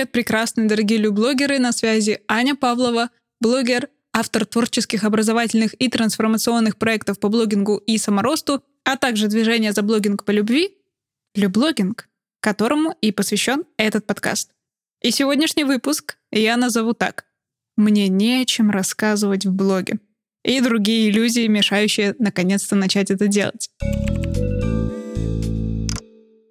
Привет, 0.00 0.12
прекрасные 0.12 0.66
дорогие 0.66 0.98
люблогеры, 0.98 1.58
на 1.58 1.72
связи 1.72 2.22
Аня 2.26 2.56
Павлова, 2.56 3.10
блогер, 3.38 3.90
автор 4.14 4.46
творческих, 4.46 5.04
образовательных 5.04 5.74
и 5.78 5.90
трансформационных 5.90 6.78
проектов 6.78 7.20
по 7.20 7.28
блогингу 7.28 7.76
и 7.76 7.98
саморосту, 7.98 8.64
а 8.82 8.96
также 8.96 9.28
движение 9.28 9.72
за 9.72 9.82
блогинг 9.82 10.24
по 10.24 10.30
любви, 10.30 10.70
Люблогинг, 11.34 12.08
которому 12.40 12.96
и 13.02 13.12
посвящен 13.12 13.64
этот 13.76 14.06
подкаст. 14.06 14.52
И 15.02 15.10
сегодняшний 15.10 15.64
выпуск 15.64 16.16
я 16.32 16.56
назову 16.56 16.94
так. 16.94 17.26
Мне 17.76 18.08
не 18.08 18.40
о 18.40 18.46
чем 18.46 18.70
рассказывать 18.70 19.44
в 19.44 19.52
блоге. 19.52 19.98
И 20.42 20.62
другие 20.62 21.10
иллюзии, 21.10 21.46
мешающие 21.46 22.16
наконец-то 22.18 22.74
начать 22.74 23.10
это 23.10 23.28
делать. 23.28 23.68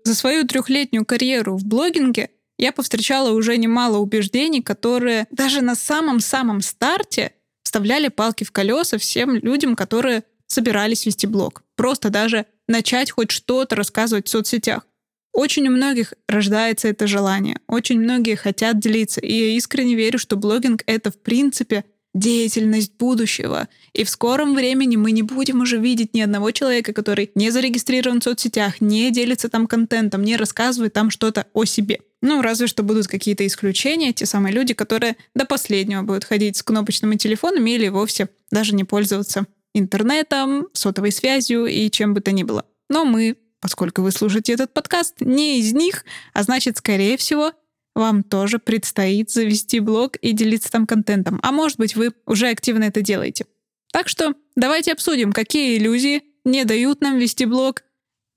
За 0.03 0.13
свою 0.13 0.45
трехлетнюю 0.45 1.03
карьеру 1.03 1.57
в 1.57 1.65
блогинге 1.65 2.29
я 2.59 2.73
повстречала 2.73 3.31
уже 3.31 3.57
немало 3.57 3.97
убеждений, 3.97 4.61
которые 4.61 5.25
даже 5.31 5.61
на 5.61 5.75
самом-самом 5.75 6.61
старте 6.61 7.31
вставляли 7.63 8.09
палки 8.09 8.43
в 8.43 8.51
колеса 8.51 8.97
всем 8.97 9.35
людям, 9.35 9.75
которые 9.75 10.23
собирались 10.45 11.05
вести 11.05 11.25
блог. 11.25 11.63
Просто 11.75 12.09
даже 12.09 12.45
начать 12.67 13.11
хоть 13.11 13.31
что-то 13.31 13.75
рассказывать 13.75 14.27
в 14.27 14.29
соцсетях. 14.29 14.85
Очень 15.31 15.69
у 15.69 15.71
многих 15.71 16.13
рождается 16.27 16.89
это 16.89 17.07
желание, 17.07 17.59
очень 17.67 17.99
многие 17.99 18.35
хотят 18.35 18.79
делиться, 18.79 19.21
и 19.21 19.31
я 19.31 19.57
искренне 19.57 19.95
верю, 19.95 20.19
что 20.19 20.35
блогинг— 20.35 20.83
это 20.85 21.11
в 21.11 21.21
принципе 21.21 21.85
деятельность 22.13 22.93
будущего. 22.97 23.67
И 23.93 24.03
в 24.03 24.09
скором 24.09 24.55
времени 24.55 24.95
мы 24.95 25.11
не 25.11 25.21
будем 25.21 25.61
уже 25.61 25.77
видеть 25.77 26.13
ни 26.13 26.21
одного 26.21 26.51
человека, 26.51 26.93
который 26.93 27.31
не 27.35 27.51
зарегистрирован 27.51 28.21
в 28.21 28.23
соцсетях, 28.23 28.81
не 28.81 29.11
делится 29.11 29.49
там 29.49 29.67
контентом, 29.67 30.23
не 30.23 30.35
рассказывает 30.35 30.93
там 30.93 31.11
что-то 31.11 31.47
о 31.53 31.65
себе. 31.65 31.99
Ну, 32.21 32.41
разве 32.41 32.67
что 32.67 32.83
будут 32.83 33.07
какие-то 33.07 33.45
исключения, 33.47 34.11
те 34.11 34.25
самые 34.25 34.53
люди, 34.53 34.73
которые 34.73 35.15
до 35.35 35.45
последнего 35.45 36.01
будут 36.01 36.25
ходить 36.25 36.57
с 36.57 36.63
кнопочными 36.63 37.15
телефонами 37.15 37.71
или 37.71 37.87
вовсе 37.87 38.29
даже 38.51 38.75
не 38.75 38.83
пользоваться 38.83 39.45
интернетом, 39.73 40.67
сотовой 40.73 41.11
связью 41.11 41.65
и 41.67 41.89
чем 41.89 42.13
бы 42.13 42.21
то 42.21 42.31
ни 42.31 42.43
было. 42.43 42.65
Но 42.89 43.05
мы, 43.05 43.37
поскольку 43.61 44.01
вы 44.01 44.11
слушаете 44.11 44.53
этот 44.53 44.73
подкаст, 44.73 45.21
не 45.21 45.59
из 45.59 45.73
них, 45.73 46.03
а 46.33 46.43
значит, 46.43 46.77
скорее 46.77 47.17
всего, 47.17 47.53
вам 47.99 48.23
тоже 48.23 48.57
предстоит 48.57 49.29
завести 49.29 49.79
блог 49.79 50.15
и 50.15 50.31
делиться 50.31 50.71
там 50.71 50.87
контентом. 50.87 51.39
А 51.43 51.51
может 51.51 51.77
быть, 51.77 51.95
вы 51.95 52.13
уже 52.25 52.47
активно 52.47 52.85
это 52.85 53.01
делаете. 53.01 53.45
Так 53.91 54.07
что 54.07 54.33
давайте 54.55 54.93
обсудим, 54.93 55.31
какие 55.31 55.77
иллюзии 55.77 56.23
не 56.45 56.63
дают 56.65 57.01
нам 57.01 57.17
вести 57.17 57.45
блог 57.45 57.83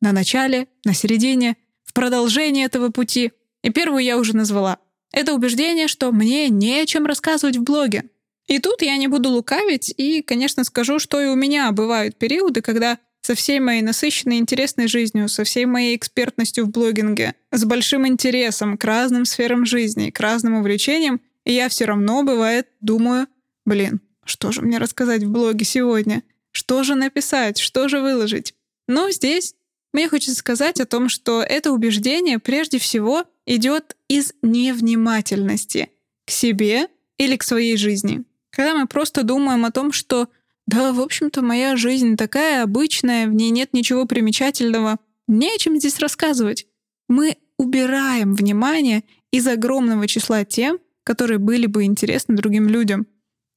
на 0.01 0.13
начале, 0.13 0.69
на 0.85 0.93
середине, 0.93 1.57
в 1.85 1.93
продолжении 1.93 2.65
этого 2.65 2.91
пути. 2.91 3.33
И 3.63 3.71
первую 3.71 4.03
я 4.03 4.19
уже 4.19 4.37
назвала. 4.37 4.79
Это 5.13 5.35
убеждение, 5.35 5.89
что 5.89 6.11
мне 6.11 6.49
не 6.49 6.81
о 6.81 6.87
чем 6.87 7.07
рассказывать 7.07 7.57
в 7.57 7.63
блоге. 7.63 8.05
И 8.47 8.59
тут 8.59 8.83
я 8.83 8.97
не 8.97 9.07
буду 9.07 9.31
лукавить 9.31 9.95
и, 9.97 10.23
конечно, 10.23 10.65
скажу, 10.65 10.99
что 10.99 11.21
и 11.21 11.27
у 11.27 11.37
меня 11.37 11.71
бывают 11.71 12.17
периоды, 12.17 12.61
когда 12.61 12.99
со 13.23 13.35
всей 13.35 13.61
моей 13.61 13.83
насыщенной 13.83 14.39
интересной 14.39 14.89
жизнью, 14.89 15.29
со 15.29 15.45
всей 15.45 15.65
моей 15.65 15.97
экспертностью 15.97 16.67
в 16.67 16.71
блогинге, 16.71 17.35
с 17.51 17.65
большим 17.65 18.07
интересом 18.07 18.77
к 18.77 18.85
разным 18.85 19.25
сферам 19.25 19.65
жизни, 19.65 20.11
к 20.11 20.21
разным 20.21 20.55
увлечениям, 20.55 21.21
и 21.45 21.53
я 21.53 21.69
все 21.69 21.87
равно, 21.87 22.23
бывает, 22.25 22.69
думаю, 22.81 23.27
блин, 23.65 24.01
что 24.25 24.53
же 24.53 24.63
мне 24.63 24.79
рассказать 24.79 25.23
в 25.23 25.31
блоге 25.31 25.65
сегодня? 25.65 26.23
Что 26.51 26.83
же 26.83 26.95
написать? 26.95 27.59
Что 27.59 27.89
же 27.89 28.01
выложить? 28.01 28.55
Но 28.87 29.11
здесь 29.11 29.55
мне 29.93 30.09
хочется 30.09 30.35
сказать 30.35 30.81
о 30.81 30.87
том, 30.87 31.09
что 31.09 31.43
это 31.43 31.73
убеждение 31.73 32.39
прежде 32.39 32.79
всего 32.79 33.25
идет 33.47 33.97
из 34.09 34.33
невнимательности 34.43 35.91
к 36.27 36.31
себе 36.31 36.89
или 37.19 37.37
к 37.37 37.43
своей 37.43 37.77
жизни. 37.77 38.25
Когда 38.51 38.75
мы 38.75 38.87
просто 38.87 39.23
думаем 39.23 39.65
о 39.65 39.73
том, 39.73 39.93
что 39.93 40.29
да, 40.67 40.93
в 40.93 41.01
общем-то, 41.01 41.43
моя 41.43 41.77
жизнь 41.77 42.17
такая 42.17 42.63
обычная, 42.63 43.27
в 43.27 43.35
ней 43.35 43.51
нет 43.51 43.73
ничего 43.73 44.07
примечательного, 44.07 44.99
не 45.27 45.55
о 45.55 45.59
чем 45.59 45.79
здесь 45.79 45.99
рассказывать. 45.99 46.67
Мы 47.09 47.37
убираем 47.59 48.35
внимание 48.35 49.05
из 49.31 49.47
огромного 49.47 50.07
числа 50.07 50.45
тем, 50.45 50.79
которые 51.05 51.39
были 51.39 51.67
бы 51.67 51.85
интересны 51.85 52.37
другим 52.37 52.69
людям. 52.69 53.07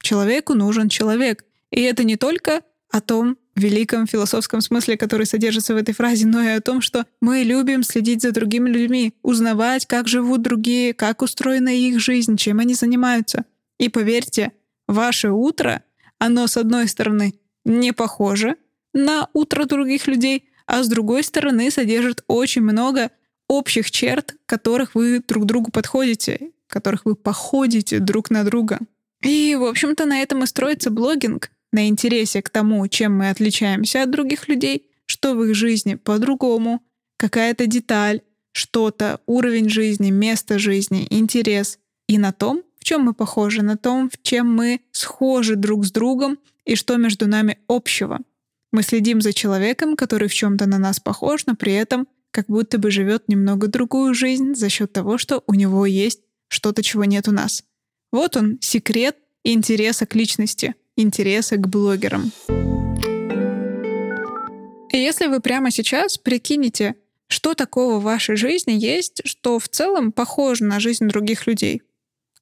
Человеку 0.01 0.53
нужен 0.53 0.89
человек. 0.89 1.45
И 1.71 1.81
это 1.81 2.03
не 2.03 2.15
только 2.15 2.61
о 2.89 3.01
том 3.01 3.37
великом 3.55 4.07
философском 4.07 4.61
смысле, 4.61 4.97
который 4.97 5.25
содержится 5.25 5.73
в 5.73 5.77
этой 5.77 5.93
фразе, 5.93 6.27
но 6.27 6.41
и 6.41 6.47
о 6.47 6.61
том, 6.61 6.81
что 6.81 7.05
мы 7.21 7.43
любим 7.43 7.83
следить 7.83 8.21
за 8.21 8.31
другими 8.31 8.69
людьми, 8.69 9.13
узнавать, 9.21 9.85
как 9.85 10.07
живут 10.07 10.41
другие, 10.41 10.93
как 10.93 11.21
устроена 11.21 11.69
их 11.69 11.99
жизнь, 11.99 12.37
чем 12.37 12.59
они 12.59 12.73
занимаются. 12.73 13.45
И 13.79 13.89
поверьте, 13.89 14.51
Ваше 14.87 15.31
утро, 15.31 15.83
оно, 16.19 16.47
с 16.47 16.57
одной 16.57 16.87
стороны, 16.87 17.35
не 17.65 17.91
похоже 17.93 18.55
на 18.93 19.29
утро 19.33 19.65
других 19.65 20.07
людей, 20.07 20.49
а 20.65 20.83
с 20.83 20.87
другой 20.87 21.23
стороны 21.23 21.69
содержит 21.69 22.23
очень 22.27 22.61
много 22.61 23.11
общих 23.47 23.91
черт, 23.91 24.35
которых 24.45 24.95
вы 24.95 25.21
друг 25.25 25.45
другу 25.45 25.71
подходите, 25.71 26.51
которых 26.67 27.05
вы 27.05 27.15
походите 27.15 27.99
друг 27.99 28.29
на 28.29 28.43
друга. 28.43 28.79
И, 29.21 29.55
в 29.55 29.63
общем-то, 29.63 30.05
на 30.05 30.21
этом 30.21 30.43
и 30.43 30.47
строится 30.47 30.89
блогинг, 30.89 31.51
на 31.71 31.87
интересе 31.89 32.41
к 32.41 32.49
тому, 32.49 32.87
чем 32.87 33.17
мы 33.17 33.29
отличаемся 33.29 34.03
от 34.03 34.11
других 34.11 34.47
людей, 34.47 34.89
что 35.05 35.35
в 35.35 35.43
их 35.43 35.55
жизни 35.55 35.95
по-другому, 35.95 36.81
какая-то 37.17 37.67
деталь, 37.67 38.21
что-то, 38.53 39.19
уровень 39.25 39.69
жизни, 39.69 40.09
место 40.09 40.57
жизни, 40.57 41.05
интерес, 41.09 41.79
и 42.07 42.17
на 42.17 42.31
том, 42.31 42.63
чем 42.85 43.01
мы 43.01 43.13
похожи, 43.13 43.63
на 43.63 43.77
том, 43.77 44.09
в 44.09 44.21
чем 44.21 44.55
мы 44.55 44.79
схожи 44.91 45.55
друг 45.55 45.85
с 45.85 45.91
другом 45.91 46.37
и 46.65 46.75
что 46.75 46.97
между 46.97 47.27
нами 47.27 47.57
общего. 47.67 48.19
Мы 48.71 48.83
следим 48.83 49.21
за 49.21 49.33
человеком, 49.33 49.95
который 49.95 50.27
в 50.27 50.33
чем-то 50.33 50.67
на 50.67 50.77
нас 50.77 50.99
похож, 50.99 51.45
но 51.47 51.55
при 51.55 51.73
этом 51.73 52.07
как 52.31 52.45
будто 52.47 52.77
бы 52.77 52.91
живет 52.91 53.27
немного 53.27 53.67
другую 53.67 54.13
жизнь 54.13 54.53
за 54.53 54.69
счет 54.69 54.93
того, 54.93 55.17
что 55.17 55.43
у 55.47 55.55
него 55.55 55.85
есть 55.85 56.19
что-то, 56.47 56.83
чего 56.83 57.05
нет 57.05 57.27
у 57.27 57.31
нас. 57.31 57.63
Вот 58.11 58.37
он, 58.37 58.59
секрет 58.61 59.17
интереса 59.43 60.05
к 60.05 60.13
личности, 60.13 60.75
интереса 60.95 61.57
к 61.57 61.67
блогерам. 61.67 62.31
И 64.91 64.97
если 64.97 65.25
вы 65.25 65.39
прямо 65.39 65.71
сейчас 65.71 66.17
прикинете, 66.19 66.95
что 67.27 67.55
такого 67.55 67.99
в 67.99 68.03
вашей 68.03 68.35
жизни 68.35 68.73
есть, 68.73 69.21
что 69.25 69.57
в 69.57 69.67
целом 69.69 70.11
похоже 70.11 70.65
на 70.65 70.79
жизнь 70.79 71.07
других 71.07 71.47
людей, 71.47 71.81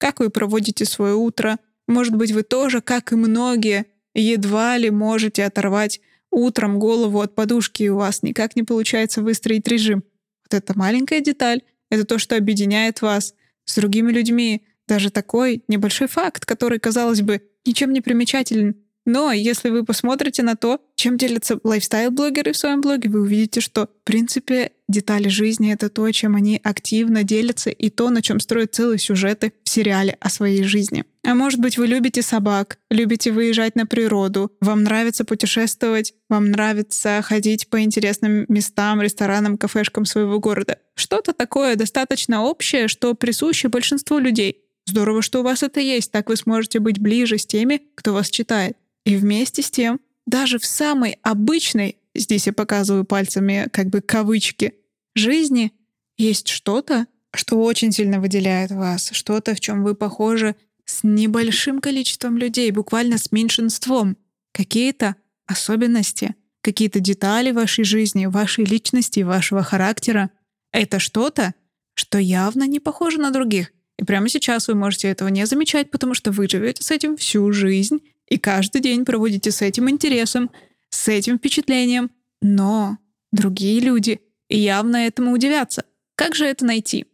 как 0.03 0.19
вы 0.19 0.29
проводите 0.29 0.83
свое 0.83 1.13
утро. 1.13 1.59
Может 1.87 2.13
быть, 2.13 2.33
вы 2.33 2.43
тоже, 2.43 2.81
как 2.81 3.13
и 3.13 3.15
многие, 3.15 3.85
едва 4.13 4.77
ли 4.77 4.89
можете 4.89 5.45
оторвать 5.45 6.01
утром 6.29 6.77
голову 6.77 7.21
от 7.21 7.35
подушки, 7.35 7.83
и 7.83 7.89
у 7.89 7.95
вас 7.95 8.21
никак 8.21 8.57
не 8.57 8.63
получается 8.63 9.21
выстроить 9.21 9.65
режим. 9.65 10.03
Вот 10.43 10.55
эта 10.55 10.77
маленькая 10.77 11.21
деталь— 11.21 11.61
это 11.89 12.03
то, 12.03 12.19
что 12.19 12.35
объединяет 12.35 13.01
вас 13.01 13.33
с 13.63 13.75
другими 13.77 14.11
людьми. 14.11 14.65
Даже 14.89 15.09
такой 15.09 15.63
небольшой 15.69 16.09
факт, 16.09 16.45
который, 16.45 16.79
казалось 16.79 17.21
бы, 17.21 17.41
ничем 17.65 17.93
не 17.93 18.01
примечателен, 18.01 18.75
но 19.05 19.31
если 19.31 19.69
вы 19.69 19.83
посмотрите 19.83 20.43
на 20.43 20.55
то, 20.55 20.79
чем 20.95 21.17
делятся 21.17 21.59
лайфстайл-блогеры 21.63 22.53
в 22.53 22.57
своем 22.57 22.81
блоге, 22.81 23.09
вы 23.09 23.21
увидите, 23.21 23.59
что, 23.59 23.87
в 23.87 24.05
принципе, 24.05 24.71
детали 24.87 25.27
жизни— 25.27 25.73
это 25.73 25.89
то, 25.89 26.09
чем 26.11 26.35
они 26.35 26.59
активно 26.63 27.23
делятся, 27.23 27.69
и 27.69 27.89
то, 27.89 28.09
на 28.09 28.21
чем 28.21 28.39
строят 28.39 28.73
целые 28.73 28.99
сюжеты 28.99 29.51
в 29.63 29.69
сериале 29.69 30.15
о 30.19 30.29
своей 30.29 30.63
жизни. 30.63 31.03
А 31.25 31.35
может 31.35 31.59
быть, 31.59 31.77
вы 31.77 31.87
любите 31.87 32.21
собак, 32.21 32.77
любите 32.89 33.31
выезжать 33.31 33.75
на 33.75 33.85
природу, 33.85 34.51
вам 34.61 34.83
нравится 34.83 35.25
путешествовать, 35.25 36.13
вам 36.29 36.51
нравится 36.51 37.21
ходить 37.21 37.69
по 37.69 37.81
интересным 37.81 38.45
местам, 38.47 39.01
ресторанам, 39.01 39.57
кафешкам 39.57 40.05
своего 40.05 40.39
города. 40.39 40.79
Что-то 40.95 41.33
такое 41.33 41.75
достаточно 41.75 42.43
общее, 42.43 42.87
что 42.87 43.13
присуще 43.13 43.69
большинству 43.69 44.17
людей. 44.19 44.59
Здорово, 44.85 45.21
что 45.21 45.39
у 45.39 45.43
вас 45.43 45.63
это 45.63 45.79
есть, 45.79 46.11
так 46.11 46.29
вы 46.29 46.35
сможете 46.35 46.79
быть 46.79 46.99
ближе 46.99 47.37
с 47.37 47.45
теми, 47.45 47.81
кто 47.95 48.13
вас 48.13 48.29
читает. 48.29 48.77
И 49.05 49.15
вместе 49.15 49.61
с 49.61 49.69
тем, 49.69 49.99
даже 50.25 50.59
в 50.59 50.65
самой 50.65 51.17
обычной, 51.21 51.97
здесь 52.15 52.47
я 52.47 52.53
показываю 52.53 53.05
пальцами 53.05 53.67
как 53.71 53.87
бы 53.87 54.01
кавычки, 54.01 54.75
жизни 55.15 55.73
есть 56.17 56.47
что-то, 56.47 57.07
что 57.33 57.57
очень 57.61 57.91
сильно 57.91 58.19
выделяет 58.19 58.71
вас, 58.71 59.09
что-то, 59.11 59.55
в 59.55 59.59
чем 59.59 59.83
вы 59.83 59.95
похожи 59.95 60.55
с 60.85 60.99
небольшим 61.03 61.79
количеством 61.79 62.37
людей, 62.37 62.71
буквально 62.71 63.17
с 63.17 63.31
меньшинством. 63.31 64.17
Какие-то 64.53 65.15
особенности, 65.47 66.35
какие-то 66.61 66.99
детали 66.99 67.51
вашей 67.51 67.83
жизни, 67.83 68.27
вашей 68.27 68.65
личности, 68.65 69.21
вашего 69.21 69.63
характера. 69.63 70.29
Это 70.71 70.99
что-то, 70.99 71.53
что 71.95 72.17
явно 72.17 72.67
не 72.67 72.79
похоже 72.79 73.19
на 73.19 73.31
других. 73.31 73.71
И 73.97 74.03
прямо 74.03 74.29
сейчас 74.29 74.67
вы 74.67 74.75
можете 74.75 75.07
этого 75.07 75.29
не 75.29 75.45
замечать, 75.45 75.91
потому 75.91 76.13
что 76.13 76.31
вы 76.31 76.47
живете 76.47 76.83
с 76.83 76.91
этим 76.91 77.17
всю 77.17 77.51
жизнь 77.51 77.99
и 78.33 78.37
каждый 78.39 78.81
день 78.81 79.05
проводите 79.05 79.51
с 79.51 79.61
этим 79.61 79.87
интересом, 79.91 80.49
с 80.89 81.07
этим 81.07 81.37
впечатлением. 81.37 82.09
Но 82.41 82.97
другие 83.31 83.79
люди 83.79 84.21
явно 84.49 85.05
этому 85.05 85.33
удивятся. 85.33 85.85
Как 86.15 86.33
же 86.33 86.45
это 86.45 86.65
найти? 86.65 87.05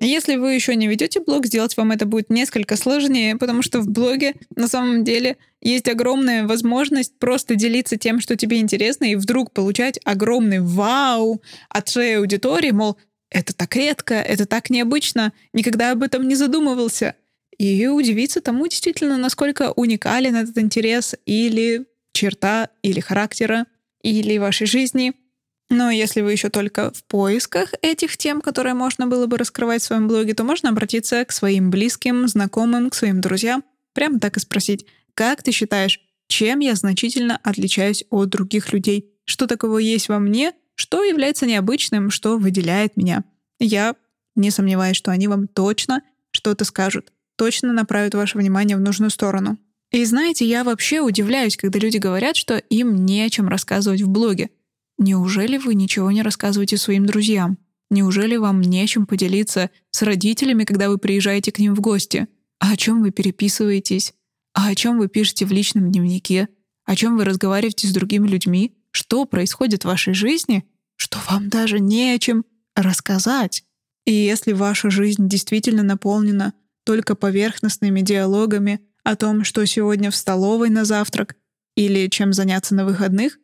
Если 0.00 0.36
вы 0.36 0.52
еще 0.52 0.76
не 0.76 0.86
ведете 0.86 1.20
блог, 1.20 1.46
сделать 1.46 1.78
вам 1.78 1.92
это 1.92 2.04
будет 2.04 2.28
несколько 2.28 2.76
сложнее, 2.76 3.36
потому 3.36 3.62
что 3.62 3.80
в 3.80 3.88
блоге 3.88 4.34
на 4.54 4.68
самом 4.68 5.02
деле 5.02 5.38
есть 5.62 5.88
огромная 5.88 6.46
возможность 6.46 7.18
просто 7.18 7.54
делиться 7.54 7.96
тем, 7.96 8.20
что 8.20 8.36
тебе 8.36 8.58
интересно, 8.58 9.06
и 9.06 9.16
вдруг 9.16 9.50
получать 9.52 9.98
огромный 10.04 10.60
вау 10.60 11.40
от 11.70 11.88
своей 11.88 12.18
аудитории, 12.18 12.72
мол, 12.72 12.98
это 13.30 13.54
так 13.54 13.74
редко, 13.76 14.14
это 14.14 14.44
так 14.44 14.68
необычно, 14.68 15.32
никогда 15.54 15.92
об 15.92 16.02
этом 16.02 16.28
не 16.28 16.34
задумывался. 16.34 17.14
И 17.58 17.86
удивиться 17.86 18.40
тому 18.40 18.66
действительно, 18.66 19.16
насколько 19.16 19.72
уникален 19.72 20.36
этот 20.36 20.58
интерес 20.58 21.14
или 21.26 21.86
черта, 22.12 22.70
или 22.82 23.00
характера, 23.00 23.66
или 24.02 24.38
вашей 24.38 24.66
жизни— 24.66 25.12
но 25.70 25.90
если 25.90 26.22
вы 26.22 26.32
еще 26.32 26.48
только 26.48 26.90
в 26.92 27.04
поисках 27.04 27.74
этих 27.82 28.16
тем, 28.16 28.40
которые 28.40 28.74
можно 28.74 29.06
было 29.06 29.26
бы 29.26 29.36
раскрывать 29.36 29.82
в 29.82 29.84
своем 29.84 30.08
блоге, 30.08 30.34
то 30.34 30.42
можно 30.42 30.70
обратиться 30.70 31.24
к 31.24 31.32
своим 31.32 31.70
близким, 31.70 32.26
знакомым, 32.26 32.88
к 32.88 32.94
своим 32.94 33.20
друзьям, 33.20 33.62
прямо 33.92 34.18
так 34.18 34.36
и 34.38 34.40
спросить, 34.40 34.86
как 35.14 35.42
ты 35.42 35.52
считаешь, 35.52 36.00
чем 36.26 36.60
я 36.60 36.74
значительно 36.74 37.38
отличаюсь 37.42 38.04
от 38.10 38.30
других 38.30 38.72
людей? 38.72 39.12
Что 39.24 39.46
такого 39.46 39.78
есть 39.78 40.08
во 40.08 40.18
мне, 40.18 40.52
что 40.74 41.04
является 41.04 41.44
необычным, 41.44 42.10
что 42.10 42.38
выделяет 42.38 42.96
меня? 42.96 43.24
Я 43.58 43.94
не 44.36 44.50
сомневаюсь, 44.50 44.96
что 44.96 45.10
они 45.10 45.28
вам 45.28 45.48
точно 45.48 46.02
что-то 46.30 46.64
скажут, 46.64 47.12
точно 47.38 47.72
направят 47.72 48.14
ваше 48.14 48.36
внимание 48.36 48.76
в 48.76 48.80
нужную 48.80 49.10
сторону. 49.10 49.56
И 49.90 50.04
знаете, 50.04 50.44
я 50.44 50.64
вообще 50.64 51.00
удивляюсь, 51.00 51.56
когда 51.56 51.78
люди 51.78 51.96
говорят, 51.96 52.36
что 52.36 52.58
им 52.58 53.06
не 53.06 53.22
о 53.22 53.30
чем 53.30 53.48
рассказывать 53.48 54.02
в 54.02 54.08
блоге. 54.08 54.50
Неужели 54.98 55.56
вы 55.56 55.74
ничего 55.74 56.10
не 56.10 56.22
рассказываете 56.22 56.76
своим 56.76 57.06
друзьям? 57.06 57.56
Неужели 57.90 58.36
вам 58.36 58.60
нечем 58.60 59.06
поделиться 59.06 59.70
с 59.90 60.02
родителями, 60.02 60.64
когда 60.64 60.90
вы 60.90 60.98
приезжаете 60.98 61.52
к 61.52 61.58
ним 61.58 61.74
в 61.74 61.80
гости? 61.80 62.28
А 62.58 62.72
о 62.72 62.76
чем 62.76 63.00
вы 63.00 63.12
переписываетесь? 63.12 64.12
А 64.52 64.68
о 64.68 64.74
чем 64.74 64.98
вы 64.98 65.08
пишете 65.08 65.46
в 65.46 65.52
личном 65.52 65.90
дневнике? 65.90 66.48
О 66.84 66.96
чем 66.96 67.16
вы 67.16 67.24
разговариваете 67.24 67.86
с 67.86 67.92
другими 67.92 68.26
людьми? 68.26 68.74
Что 68.90 69.24
происходит 69.24 69.84
в 69.84 69.86
вашей 69.86 70.12
жизни, 70.12 70.64
что 70.96 71.18
вам 71.30 71.48
даже 71.48 71.78
не 71.78 72.12
о 72.14 72.18
чем 72.18 72.44
рассказать? 72.74 73.64
И 74.04 74.12
если 74.12 74.52
ваша 74.52 74.90
жизнь 74.90 75.28
действительно 75.28 75.82
наполнена 75.82 76.52
только 76.88 77.14
поверхностными 77.14 78.00
диалогами 78.00 78.80
о 79.04 79.14
том, 79.14 79.44
что 79.44 79.66
сегодня 79.66 80.10
в 80.10 80.16
столовой 80.16 80.70
на 80.70 80.86
завтрак 80.86 81.36
или 81.74 82.08
чем 82.08 82.32
заняться 82.32 82.74
на 82.74 82.86
выходных, 82.86 83.38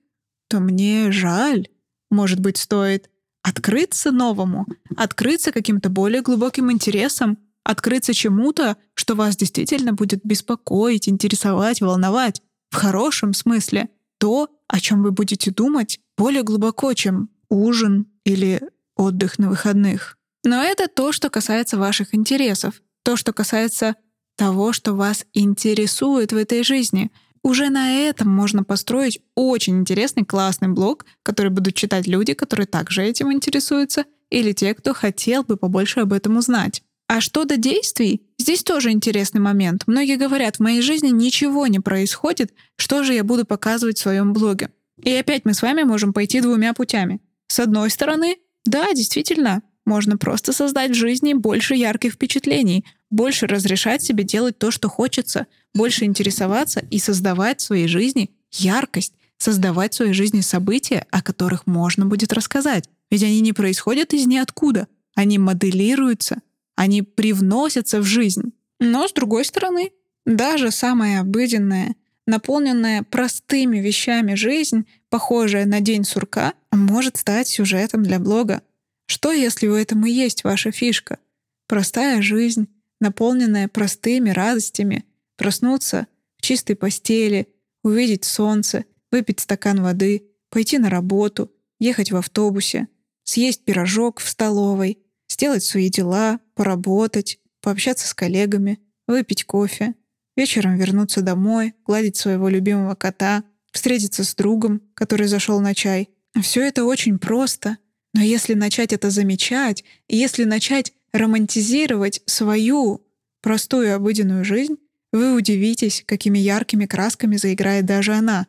то 0.49 0.61
мне 0.61 1.13
жаль. 1.13 1.69
Может 2.11 2.41
быть, 2.41 2.57
стоит 2.57 3.11
открыться 3.43 4.13
новому, 4.13 4.67
открыться 4.97 5.53
каким-то 5.53 5.91
более 5.91 6.23
глубоким 6.23 6.73
интересам, 6.73 7.37
открыться 7.65 8.15
чему-то, 8.15 8.79
что 8.95 9.15
вас 9.15 9.37
действительно 9.37 9.93
будет 9.93 10.21
беспокоить, 10.25 11.07
интересовать, 11.07 11.83
волновать. 11.83 12.41
В 12.71 12.77
хорошем 12.77 13.35
смысле. 13.35 13.91
То, 14.17 14.49
о 14.69 14.81
чем 14.81 15.03
вы 15.03 15.11
будете 15.11 15.51
думать, 15.51 16.01
более 16.17 16.45
глубоко, 16.45 16.95
чем 16.95 17.29
ужин 17.51 18.07
или 18.25 18.63
отдых 18.97 19.39
на 19.39 19.51
выходных. 19.51 20.17
Но 20.45 20.63
это 20.63 20.89
то, 20.89 21.13
что 21.13 21.29
касается 21.29 21.77
ваших 21.77 22.15
интересов, 22.15 22.81
то, 23.05 23.17
что 23.17 23.33
касается 23.33 23.95
того, 24.37 24.73
что 24.73 24.95
вас 24.95 25.25
интересует 25.33 26.33
в 26.33 26.37
этой 26.37 26.65
жизни— 26.65 27.13
уже 27.45 27.69
на 27.69 27.93
этом 27.93 28.29
можно 28.29 28.65
построить 28.65 29.21
очень 29.35 29.79
интересный, 29.79 30.25
классный 30.25 30.69
блог, 30.69 31.05
который 31.23 31.51
будут 31.51 31.75
читать 31.75 32.07
люди, 32.07 32.33
которые 32.33 32.67
также 32.67 33.05
этим 33.05 33.31
интересуются, 33.33 34.07
или 34.31 34.53
те, 34.53 34.73
кто 34.73 34.95
хотел 34.95 35.45
бы 35.45 35.59
побольше 35.59 36.01
об 36.01 36.15
этом 36.15 36.39
узнать. 36.39 36.83
А 37.07 37.21
что 37.21 37.45
до 37.45 37.59
действий? 37.59 38.23
Здесь 38.39 38.65
тоже 38.65 38.93
интересный 38.93 39.43
момент. 39.43 39.83
Многие 39.87 40.17
говорят, 40.17 40.57
в 40.57 40.61
моей 40.61 40.81
жизни 40.81 41.09
ничего 41.09 41.67
не 41.67 41.81
происходит, 41.81 42.55
что 42.77 43.05
же 43.05 43.13
я 43.13 43.23
буду 43.23 43.45
показывать 43.45 43.99
в 43.99 44.03
своем 44.03 44.33
блоге? 44.33 44.71
И 45.03 45.13
опять 45.13 45.45
мы 45.45 45.53
с 45.53 45.61
вами 45.61 45.83
можем 45.83 46.15
пойти 46.15 46.41
двумя 46.41 46.73
путями. 46.73 47.21
С 47.47 47.61
одной 47.61 47.91
стороны, 47.91 48.39
да, 48.65 48.91
действительно, 48.95 49.63
можно 49.85 50.17
просто 50.17 50.53
создать 50.53 50.93
в 50.93 50.95
жизни 50.95 51.35
больше 51.35 51.75
ярких 51.75 52.15
впечатлений, 52.15 52.85
больше 53.11 53.47
разрешать 53.47 54.03
себе 54.03 54.25
делать 54.25 54.59
то, 54.59 54.71
что 54.71 54.89
хочется, 54.89 55.47
больше 55.75 56.05
интересоваться 56.05 56.81
и 56.91 56.99
создавать 56.99 57.61
в 57.61 57.65
своей 57.65 57.89
жизни 57.89 58.31
яркость, 58.51 59.15
создавать 59.37 59.93
в 59.93 59.97
своей 59.97 60.13
жизни 60.13 60.41
события, 60.41 61.07
о 61.11 61.23
которых 61.23 61.67
можно 61.67 62.07
будет 62.07 62.33
рассказать. 62.33 62.89
Ведь 63.11 63.23
они 63.23 63.41
не 63.41 63.53
происходят 63.53 64.15
из 64.15 64.27
ниоткуда, 64.27 64.89
они 65.15 65.39
моделируются, 65.39 66.39
они 66.77 67.03
привносятся 67.03 68.01
в 68.01 68.05
жизнь. 68.05 68.53
Но 68.81 69.07
с 69.07 69.13
другой 69.13 69.45
стороны, 69.45 69.93
даже 70.27 70.71
самая 70.71 71.21
обыденная, 71.21 71.95
наполненная 72.27 73.03
простыми 73.03 73.79
вещами 73.79 74.35
жизнь, 74.35 74.87
похожая 75.11 75.67
на 75.67 75.81
день 75.81 76.05
сурка, 76.05 76.55
может 76.73 77.19
стать 77.19 77.49
сюжетом 77.49 78.03
для 78.03 78.19
блога. 78.19 78.63
Что, 79.07 79.33
если 79.33 79.67
в 79.67 79.75
этом 79.75 80.07
и 80.07 80.11
есть 80.11 80.45
ваша 80.45 80.71
фишка? 80.71 81.19
Простая 81.67 82.23
жизнь, 82.23 82.69
наполненная 83.01 83.69
простыми 83.69 84.31
радостями, 84.31 85.05
проснуться 85.37 86.07
в 86.39 86.43
чистой 86.43 86.77
постели, 86.77 87.49
увидеть 87.83 88.25
солнце, 88.25 88.85
выпить 89.11 89.41
стакан 89.41 89.83
воды, 89.83 90.27
пойти 90.51 90.79
на 90.79 90.91
работу, 90.91 91.53
ехать 91.79 92.13
в 92.13 92.17
автобусе, 92.17 92.89
съесть 93.25 93.65
пирожок 93.65 94.21
в 94.21 94.29
столовой, 94.29 94.99
сделать 95.29 95.65
свои 95.65 95.89
дела, 95.91 96.41
поработать, 96.55 97.41
пообщаться 97.61 98.07
с 98.07 98.15
коллегами, 98.15 98.79
выпить 99.07 99.45
кофе, 99.45 99.95
вечером 100.37 100.77
вернуться 100.77 101.23
домой, 101.23 101.75
гладить 101.85 102.17
своего 102.17 102.49
любимого 102.49 102.95
кота, 102.95 103.45
встретиться 103.73 104.25
с 104.25 104.35
другом, 104.35 104.81
который 104.95 105.27
зашел 105.27 105.61
на 105.61 105.75
чай. 105.75 106.09
Все 106.41 106.63
это 106.63 106.85
очень 106.85 107.19
просто, 107.19 107.79
но 108.15 108.23
если 108.23 108.55
начать 108.55 108.93
это 108.93 109.11
замечать, 109.11 109.85
если 110.09 110.45
начать 110.45 110.93
романтизировать 111.13 112.23
свою 112.27 113.03
простую 113.43 113.95
обыденную 113.95 114.45
жизнь, 114.45 114.77
вы 115.13 115.35
удивитесь, 115.35 116.03
какими 116.07 116.39
яркими 116.39 116.87
красками 116.87 117.37
заиграет 117.37 117.85
даже 117.85 118.15
она. 118.15 118.47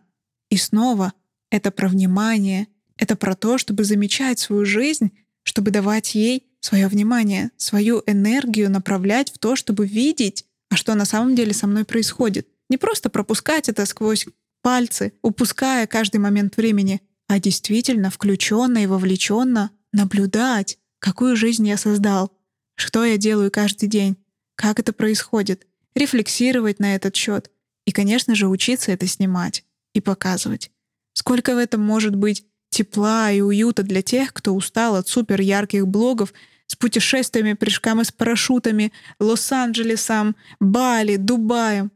И 0.50 0.58
снова, 0.58 1.14
это 1.52 1.72
про 1.72 1.90
внимание, 1.90 2.68
это 2.98 3.16
про 3.16 3.36
то, 3.36 3.58
чтобы 3.58 3.84
замечать 3.84 4.40
свою 4.40 4.66
жизнь, 4.66 5.12
чтобы 5.44 5.72
давать 5.72 6.16
ей 6.16 6.48
свое 6.60 6.88
внимание, 6.88 7.52
свою 7.58 8.02
энергию 8.06 8.72
направлять 8.72 9.32
в 9.32 9.38
то, 9.38 9.56
чтобы 9.56 9.86
видеть, 9.86 10.46
а 10.70 10.76
что 10.76 10.96
на 10.96 11.06
самом 11.06 11.36
деле 11.36 11.54
со 11.54 11.68
мной 11.68 11.86
происходит. 11.86 12.48
Не 12.70 12.78
просто 12.78 13.10
пропускать 13.10 13.70
это 13.70 13.86
сквозь 13.86 14.26
пальцы, 14.62 15.14
упуская 15.22 15.86
каждый 15.86 16.18
момент 16.18 16.58
времени, 16.58 17.02
а 17.28 17.40
действительно 17.40 18.10
включенно 18.10 18.84
и 18.84 18.88
вовлеченно 18.88 19.72
наблюдать, 19.92 20.78
какую 21.00 21.36
жизнь 21.36 21.68
я 21.68 21.78
создал, 21.78 22.32
что 22.76 23.04
я 23.04 23.18
делаю 23.18 23.52
каждый 23.52 23.88
день? 23.88 24.18
Как 24.56 24.80
это 24.80 24.94
происходит? 24.94 25.66
Рефлексировать 25.96 26.80
на 26.80 26.96
этот 26.96 27.16
счет. 27.16 27.52
И, 27.86 27.92
конечно 27.92 28.36
же, 28.36 28.48
учиться 28.48 28.92
это 28.92 29.08
снимать 29.08 29.64
и 29.94 30.02
показывать. 30.02 30.72
Сколько 31.14 31.56
в 31.56 31.58
этом 31.58 31.82
может 31.82 32.16
быть 32.16 32.46
тепла 32.70 33.32
и 33.32 33.42
уюта 33.42 33.84
для 33.84 34.02
тех, 34.02 34.34
кто 34.34 34.54
устал 34.54 34.96
от 34.96 35.08
супер 35.08 35.40
ярких 35.40 35.88
блогов 35.88 36.34
с 36.68 36.76
путешествиями, 36.76 37.54
прыжками 37.54 38.04
с 38.04 38.12
парашютами, 38.12 38.92
Лос-Анджелесом, 39.20 40.36
Бали, 40.60 41.16
Дубаем. 41.16 41.92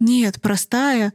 Нет, 0.00 0.40
простая, 0.40 1.12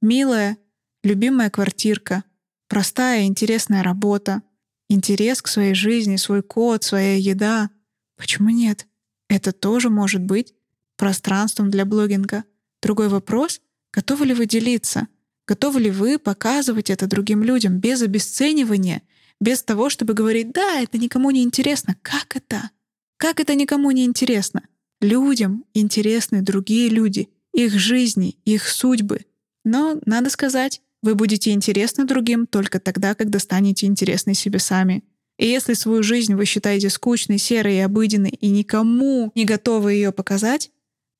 милая, 0.00 0.56
любимая 1.02 1.50
квартирка, 1.50 2.24
простая, 2.68 3.24
интересная 3.24 3.82
работа, 3.82 4.42
интерес 4.88 5.42
к 5.42 5.48
своей 5.48 5.74
жизни, 5.74 6.16
свой 6.16 6.42
код, 6.42 6.84
своя 6.84 7.16
еда— 7.16 7.70
Почему 8.16 8.50
нет? 8.50 8.86
Это 9.28 9.52
тоже 9.52 9.90
может 9.90 10.22
быть 10.22 10.54
пространством 10.96 11.70
для 11.70 11.84
блогинга. 11.84 12.44
Другой 12.82 13.08
вопрос— 13.08 13.60
готовы 13.92 14.26
ли 14.26 14.34
вы 14.34 14.46
делиться? 14.46 15.08
Готовы 15.46 15.80
ли 15.80 15.90
вы 15.90 16.18
показывать 16.18 16.90
это 16.90 17.06
другим 17.06 17.42
людям 17.42 17.78
без 17.78 18.02
обесценивания, 18.02 19.02
без 19.40 19.62
того, 19.62 19.90
чтобы 19.90 20.14
говорить 20.14 20.52
«да, 20.52 20.80
это 20.80 20.96
никому 20.96 21.30
не 21.30 21.42
интересно». 21.42 21.96
Как 22.02 22.36
это? 22.36 22.70
Как 23.18 23.40
это 23.40 23.54
никому 23.54 23.90
не 23.90 24.04
интересно? 24.04 24.62
Людям 25.00 25.64
интересны 25.74 26.40
другие 26.40 26.88
люди, 26.88 27.28
их 27.52 27.72
жизни, 27.74 28.38
их 28.44 28.68
судьбы. 28.68 29.26
Но, 29.64 30.00
надо 30.06 30.30
сказать, 30.30 30.80
вы 31.04 31.14
будете 31.14 31.50
интересны 31.50 32.06
другим 32.06 32.46
только 32.46 32.80
тогда, 32.80 33.14
когда 33.14 33.38
станете 33.38 33.84
интересны 33.84 34.32
себе 34.32 34.58
сами. 34.58 35.04
И 35.38 35.46
если 35.46 35.74
свою 35.74 36.02
жизнь 36.02 36.34
вы 36.34 36.46
считаете 36.46 36.88
скучной, 36.88 37.36
серой 37.36 37.76
и 37.76 37.80
обыденной, 37.80 38.30
и 38.30 38.48
никому 38.48 39.30
не 39.34 39.44
готовы 39.44 39.92
ее 39.92 40.12
показать, 40.12 40.70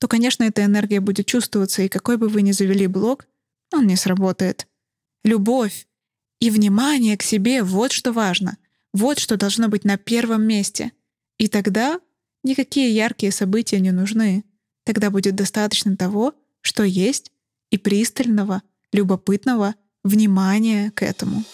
то, 0.00 0.08
конечно, 0.08 0.42
эта 0.44 0.64
энергия 0.64 1.00
будет 1.00 1.26
чувствоваться, 1.26 1.82
и 1.82 1.88
какой 1.88 2.16
бы 2.16 2.28
вы 2.28 2.40
ни 2.40 2.52
завели 2.52 2.86
блог, 2.86 3.26
он 3.74 3.86
не 3.86 3.96
сработает. 3.96 4.66
Любовь 5.22 5.86
и 6.40 6.48
внимание 6.48 7.18
к 7.18 7.22
себе— 7.22 7.62
вот 7.62 7.92
что 7.92 8.12
важно. 8.12 8.56
Вот 8.94 9.18
что 9.18 9.36
должно 9.36 9.68
быть 9.68 9.84
на 9.84 9.98
первом 9.98 10.44
месте. 10.44 10.92
И 11.36 11.46
тогда 11.48 12.00
никакие 12.42 12.90
яркие 12.90 13.32
события 13.32 13.80
не 13.80 13.90
нужны. 13.90 14.44
Тогда 14.84 15.10
будет 15.10 15.34
достаточно 15.34 15.94
того, 15.94 16.32
что 16.62 16.84
есть, 16.84 17.32
и 17.70 17.76
пристального, 17.76 18.62
любопытного 18.94 19.74
внимания 20.04 20.92
к 20.92 21.02
этому. 21.02 21.44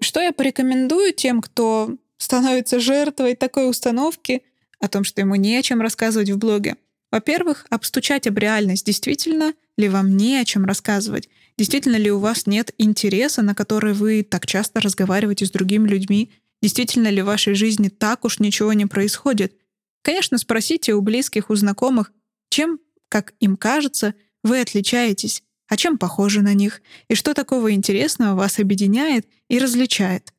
Что 0.00 0.20
я 0.20 0.32
порекомендую 0.32 1.12
тем, 1.12 1.42
кто 1.42 1.96
становится 2.16 2.80
жертвой 2.80 3.34
такой 3.34 3.68
установки 3.68 4.42
о 4.80 4.88
том, 4.88 5.04
что 5.04 5.20
ему 5.20 5.34
не 5.34 5.56
о 5.56 5.62
чем 5.62 5.80
рассказывать 5.80 6.30
в 6.30 6.38
блоге? 6.38 6.76
Во-первых, 7.10 7.66
обстучать 7.70 8.26
об 8.26 8.38
реальность, 8.38 8.86
действительно 8.86 9.52
ли 9.76 9.88
вам 9.88 10.16
не 10.16 10.36
о 10.36 10.44
чем 10.44 10.64
рассказывать, 10.64 11.28
действительно 11.56 11.96
ли 11.96 12.10
у 12.10 12.18
вас 12.18 12.46
нет 12.46 12.72
интереса, 12.78 13.42
на 13.42 13.54
который 13.54 13.94
вы 13.94 14.22
так 14.22 14.46
часто 14.46 14.80
разговариваете 14.80 15.46
с 15.46 15.50
другими 15.50 15.88
людьми, 15.88 16.30
действительно 16.62 17.08
ли 17.08 17.22
в 17.22 17.26
вашей 17.26 17.54
жизни 17.54 17.88
так 17.88 18.24
уж 18.24 18.38
ничего 18.38 18.72
не 18.74 18.86
происходит. 18.86 19.54
Конечно, 20.02 20.38
спросите 20.38 20.94
у 20.94 21.00
близких, 21.00 21.50
у 21.50 21.54
знакомых, 21.54 22.12
чем, 22.50 22.78
как 23.08 23.34
им 23.40 23.56
кажется, 23.56 24.14
вы 24.48 24.60
отличаетесь, 24.60 25.42
а 25.68 25.76
чем 25.76 25.98
похожи 25.98 26.40
на 26.42 26.54
них, 26.54 26.82
и 27.08 27.14
что 27.14 27.34
такого 27.34 27.72
интересного 27.72 28.34
вас 28.34 28.58
объединяет 28.58 29.26
и 29.48 29.58
различает. 29.58 30.32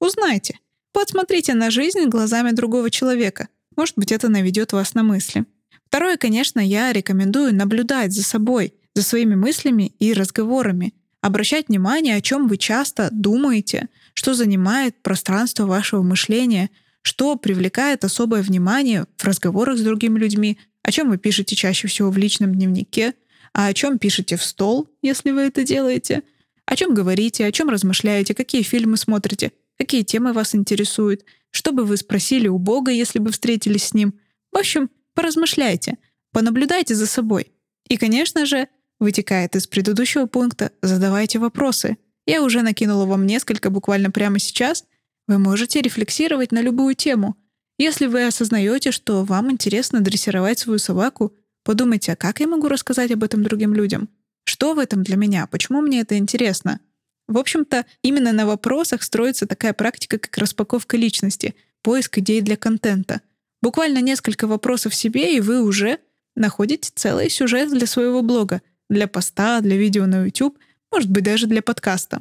Узнайте, 0.00 0.58
подсмотрите 0.92 1.54
на 1.54 1.70
жизнь 1.70 2.06
глазами 2.06 2.50
другого 2.50 2.90
человека. 2.90 3.48
Может 3.76 3.96
быть, 3.96 4.10
это 4.10 4.28
наведет 4.28 4.72
вас 4.72 4.94
на 4.94 5.02
мысли. 5.02 5.44
Второе, 5.86 6.16
конечно, 6.16 6.60
я 6.60 6.92
рекомендую 6.92 7.54
наблюдать 7.54 8.12
за 8.12 8.22
собой, 8.22 8.74
за 8.94 9.02
своими 9.02 9.34
мыслями 9.34 9.92
и 9.98 10.12
разговорами, 10.12 10.94
обращать 11.20 11.68
внимание, 11.68 12.16
о 12.16 12.20
чем 12.20 12.48
вы 12.48 12.56
часто 12.56 13.08
думаете, 13.12 13.88
что 14.14 14.34
занимает 14.34 15.02
пространство 15.02 15.66
вашего 15.66 16.02
мышления, 16.02 16.70
что 17.02 17.36
привлекает 17.36 18.04
особое 18.04 18.42
внимание 18.42 19.06
в 19.16 19.24
разговорах 19.24 19.78
с 19.78 19.82
другими 19.82 20.18
людьми, 20.18 20.58
о 20.82 20.92
чем 20.92 21.10
вы 21.10 21.18
пишете 21.18 21.56
чаще 21.56 21.88
всего 21.88 22.10
в 22.10 22.16
личном 22.16 22.54
дневнике, 22.54 23.14
а 23.52 23.66
о 23.66 23.74
чем 23.74 23.98
пишете 23.98 24.36
в 24.36 24.42
стол, 24.42 24.88
если 25.02 25.30
вы 25.30 25.42
это 25.42 25.64
делаете, 25.64 26.22
о 26.66 26.76
чем 26.76 26.94
говорите, 26.94 27.44
о 27.46 27.52
чем 27.52 27.68
размышляете, 27.68 28.34
какие 28.34 28.62
фильмы 28.62 28.96
смотрите, 28.96 29.52
какие 29.76 30.02
темы 30.02 30.32
вас 30.32 30.54
интересуют, 30.54 31.24
что 31.50 31.72
бы 31.72 31.84
вы 31.84 31.96
спросили 31.96 32.48
у 32.48 32.58
Бога, 32.58 32.92
если 32.92 33.18
бы 33.18 33.32
встретились 33.32 33.88
с 33.88 33.94
Ним. 33.94 34.14
В 34.52 34.58
общем, 34.58 34.88
Поразмышляйте, 35.14 35.98
понаблюдайте 36.32 36.94
за 36.94 37.06
собой. 37.06 37.52
И, 37.88 37.96
конечно 37.96 38.46
же, 38.46 38.68
вытекает 38.98 39.56
из 39.56 39.66
предыдущего 39.66 40.26
пункта 40.26 40.72
«задавайте 40.82 41.38
вопросы». 41.38 41.98
Я 42.26 42.42
уже 42.42 42.62
накинула 42.62 43.06
вам 43.06 43.26
несколько 43.26 43.70
буквально 43.70 44.10
прямо 44.10 44.38
сейчас. 44.38 44.84
Вы 45.26 45.38
можете 45.38 45.82
рефлексировать 45.82 46.52
на 46.52 46.60
любую 46.60 46.94
тему. 46.94 47.36
Если 47.78 48.06
вы 48.06 48.26
осознаете, 48.26 48.92
что 48.92 49.24
вам 49.24 49.50
интересно 49.50 50.00
дрессировать 50.00 50.58
свою 50.58 50.78
собаку, 50.78 51.34
подумайте, 51.64 52.12
а 52.12 52.16
как 52.16 52.40
я 52.40 52.46
могу 52.46 52.68
рассказать 52.68 53.10
об 53.10 53.24
этом 53.24 53.42
другим 53.42 53.74
людям? 53.74 54.08
Что 54.44 54.74
в 54.74 54.78
этом 54.78 55.02
для 55.02 55.16
меня? 55.16 55.46
Почему 55.46 55.80
мне 55.80 56.00
это 56.00 56.18
интересно? 56.18 56.80
В 57.28 57.38
общем-то, 57.38 57.86
именно 58.02 58.32
на 58.32 58.46
вопросах 58.46 59.02
строится 59.02 59.46
такая 59.46 59.72
практика, 59.72 60.18
как 60.18 60.36
распаковка 60.38 60.96
личности, 60.96 61.54
поиск 61.82 62.18
идей 62.18 62.40
для 62.40 62.56
контента— 62.56 63.20
Буквально 63.62 63.98
несколько 63.98 64.46
вопросов 64.46 64.94
себе, 64.94 65.36
и 65.36 65.40
вы 65.40 65.62
уже 65.62 65.98
находите 66.34 66.90
целый 66.94 67.28
сюжет 67.28 67.70
для 67.70 67.86
своего 67.86 68.22
блога, 68.22 68.62
для 68.88 69.06
поста, 69.06 69.60
для 69.60 69.76
видео 69.76 70.06
на 70.06 70.24
YouTube, 70.24 70.58
может 70.90 71.10
быть, 71.10 71.24
даже 71.24 71.46
для 71.46 71.62
подкаста. 71.62 72.20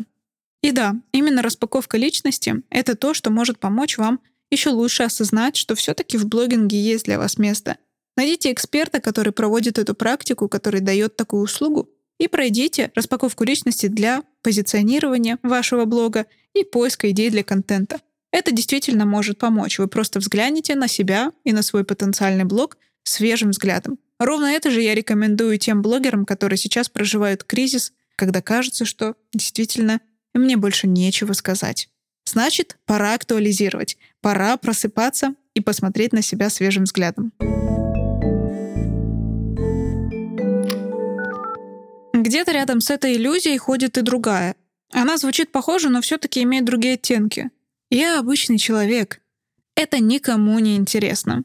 И 0.61 0.71
да, 0.71 0.95
именно 1.13 1.41
распаковка 1.41 1.97
личности— 1.97 2.61
это 2.69 2.95
то, 2.95 3.13
что 3.13 3.29
может 3.29 3.59
помочь 3.59 3.97
вам 3.97 4.19
еще 4.51 4.71
лучше 4.71 5.03
осознать, 5.03 5.55
что 5.55 5.75
все-таки 5.75 6.17
в 6.17 6.27
блогинге 6.27 6.81
есть 6.81 7.05
для 7.05 7.17
вас 7.17 7.37
место. 7.37 7.77
Найдите 8.19 8.51
эксперта, 8.51 8.99
который 8.99 9.31
проводит 9.31 9.79
эту 9.79 9.95
практику, 9.95 10.49
который 10.49 10.81
дает 10.81 11.15
такую 11.15 11.41
услугу, 11.41 11.89
и 12.17 12.27
пройдите 12.27 12.91
распаковку 12.93 13.45
личности 13.45 13.85
для 13.85 14.23
позиционирования 14.41 15.39
вашего 15.41 15.85
блога 15.85 16.25
и 16.53 16.65
поиска 16.65 17.09
идей 17.11 17.29
для 17.29 17.45
контента. 17.45 18.01
Это 18.33 18.51
действительно 18.51 19.05
может 19.05 19.37
помочь. 19.37 19.79
Вы 19.79 19.87
просто 19.87 20.19
взгляните 20.19 20.75
на 20.75 20.89
себя 20.89 21.31
и 21.45 21.53
на 21.53 21.61
свой 21.61 21.85
потенциальный 21.85 22.43
блог 22.43 22.75
свежим 23.03 23.51
взглядом. 23.51 23.97
Ровно 24.19 24.47
это 24.47 24.69
же 24.69 24.81
я 24.81 24.95
рекомендую 24.95 25.57
тем 25.57 25.81
блогерам, 25.81 26.25
которые 26.25 26.57
сейчас 26.57 26.89
проживают 26.89 27.45
кризис, 27.45 27.93
когда 28.17 28.41
кажется, 28.41 28.83
что 28.83 29.15
действительно 29.31 30.01
мне 30.33 30.57
больше 30.57 30.87
нечего 30.87 31.31
сказать. 31.31 31.87
Значит, 32.25 32.79
пора 32.85 33.13
актуализировать, 33.13 33.97
пора 34.19 34.57
просыпаться 34.57 35.35
и 35.53 35.61
посмотреть 35.61 36.11
на 36.11 36.21
себя 36.21 36.49
свежим 36.49 36.83
взглядом. 36.83 37.31
Где-то 42.29 42.51
рядом 42.51 42.79
с 42.79 42.91
этой 42.91 43.15
иллюзией 43.15 43.57
ходит 43.57 43.97
и 43.97 44.03
другая. 44.03 44.55
Она 44.91 45.17
звучит 45.17 45.51
похоже, 45.51 45.89
но 45.89 45.99
все-таки 45.99 46.43
имеет 46.43 46.63
другие 46.63 46.93
оттенки. 46.93 47.49
Я 47.89 48.19
обычный 48.19 48.59
человек. 48.59 49.19
Это 49.73 49.97
никому 49.97 50.59
не 50.59 50.75
интересно. 50.75 51.43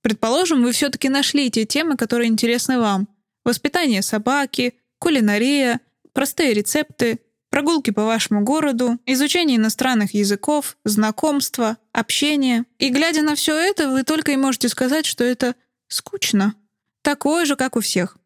Предположим, 0.00 0.62
вы 0.62 0.70
все-таки 0.70 1.08
нашли 1.08 1.50
те 1.50 1.64
темы, 1.64 1.96
которые 1.96 2.28
интересны 2.30 2.78
вам. 2.78 3.08
Воспитание 3.44 4.00
собаки, 4.00 4.74
кулинария, 5.00 5.80
простые 6.12 6.54
рецепты, 6.54 7.18
прогулки 7.50 7.90
по 7.90 8.04
вашему 8.04 8.42
городу, 8.42 9.00
изучение 9.06 9.56
иностранных 9.56 10.14
языков, 10.14 10.76
знакомства, 10.84 11.78
общение. 11.90 12.64
И 12.78 12.90
глядя 12.90 13.22
на 13.22 13.34
все 13.34 13.56
это, 13.56 13.88
вы 13.88 14.04
только 14.04 14.30
и 14.30 14.36
можете 14.36 14.68
сказать, 14.68 15.04
что 15.04 15.24
это 15.24 15.56
скучно. 15.88 16.54
Такое 17.02 17.44
же, 17.44 17.56
как 17.56 17.74
у 17.74 17.80
всех. 17.80 18.18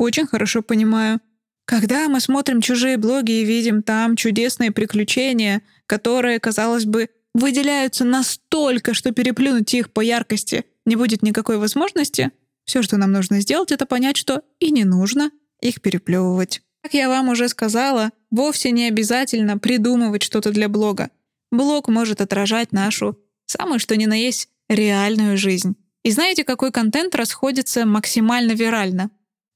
Очень 0.00 0.26
хорошо 0.26 0.62
понимаю. 0.62 1.20
Когда 1.66 2.08
мы 2.08 2.20
смотрим 2.20 2.62
чужие 2.62 2.96
блоги 2.96 3.32
и 3.32 3.44
видим 3.44 3.82
там 3.82 4.16
чудесные 4.16 4.70
приключения, 4.70 5.60
которые, 5.86 6.40
казалось 6.40 6.86
бы, 6.86 7.10
выделяются 7.34 8.06
настолько, 8.06 8.94
что 8.94 9.12
переплюнуть 9.12 9.74
их 9.74 9.92
по 9.92 10.00
яркости 10.00 10.64
не 10.86 10.96
будет 10.96 11.20
никакой 11.20 11.58
возможности, 11.58 12.30
все, 12.64 12.80
что 12.80 12.96
нам 12.96 13.12
нужно 13.12 13.42
сделать, 13.42 13.72
это 13.72 13.84
понять, 13.84 14.16
что 14.16 14.42
и 14.58 14.70
не 14.70 14.84
нужно 14.84 15.32
их 15.60 15.82
переплевывать. 15.82 16.62
Как 16.82 16.94
я 16.94 17.10
вам 17.10 17.28
уже 17.28 17.50
сказала, 17.50 18.10
вовсе 18.30 18.70
не 18.70 18.88
обязательно 18.88 19.58
придумывать 19.58 20.22
что-то 20.22 20.50
для 20.50 20.70
блога. 20.70 21.10
Блог 21.52 21.88
может 21.88 22.22
отражать 22.22 22.72
нашу, 22.72 23.18
самую 23.44 23.78
что 23.78 23.98
ни 23.98 24.06
на 24.06 24.14
есть, 24.14 24.48
реальную 24.70 25.36
жизнь. 25.36 25.76
И 26.04 26.10
знаете, 26.10 26.42
какой 26.42 26.72
контент 26.72 27.14
расходится 27.14 27.84
максимально 27.84 28.52
вирально? 28.52 29.10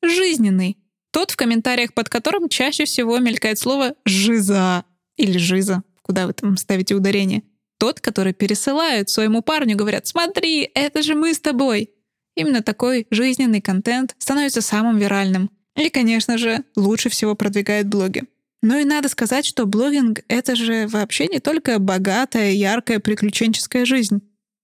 Жизненный. 0.08 0.78
Тот, 1.10 1.30
в 1.30 1.36
комментариях 1.36 1.94
под 1.94 2.08
которым 2.08 2.48
чаще 2.48 2.84
всего 2.84 3.18
мелькает 3.18 3.58
слово 3.58 3.94
«жиза» 4.04 4.84
или 5.16 5.38
«жиза», 5.38 5.82
куда 6.02 6.26
вы 6.26 6.32
там 6.32 6.56
ставите 6.56 6.94
ударение. 6.94 7.42
Тот, 7.78 8.00
который 8.00 8.32
пересылают 8.32 9.10
своему 9.10 9.42
парню, 9.42 9.76
говорят 9.76 10.06
«смотри, 10.06 10.70
это 10.74 11.02
же 11.02 11.14
мы 11.14 11.34
с 11.34 11.40
тобой». 11.40 11.90
Именно 12.34 12.62
такой 12.62 13.06
жизненный 13.10 13.60
контент 13.60 14.16
становится 14.18 14.60
самым 14.60 14.98
виральным. 14.98 15.50
И, 15.76 15.88
конечно 15.88 16.38
же, 16.38 16.64
лучше 16.76 17.08
всего 17.08 17.34
продвигают 17.34 17.88
блоги. 17.88 18.24
Ну 18.62 18.78
и 18.78 18.84
надо 18.84 19.08
сказать, 19.08 19.44
что 19.44 19.66
блогинг— 19.66 20.20
это 20.28 20.56
же 20.56 20.86
вообще 20.88 21.26
не 21.26 21.38
только 21.38 21.78
богатая, 21.78 22.52
яркая, 22.52 22.98
приключенческая 22.98 23.84
жизнь. 23.84 24.22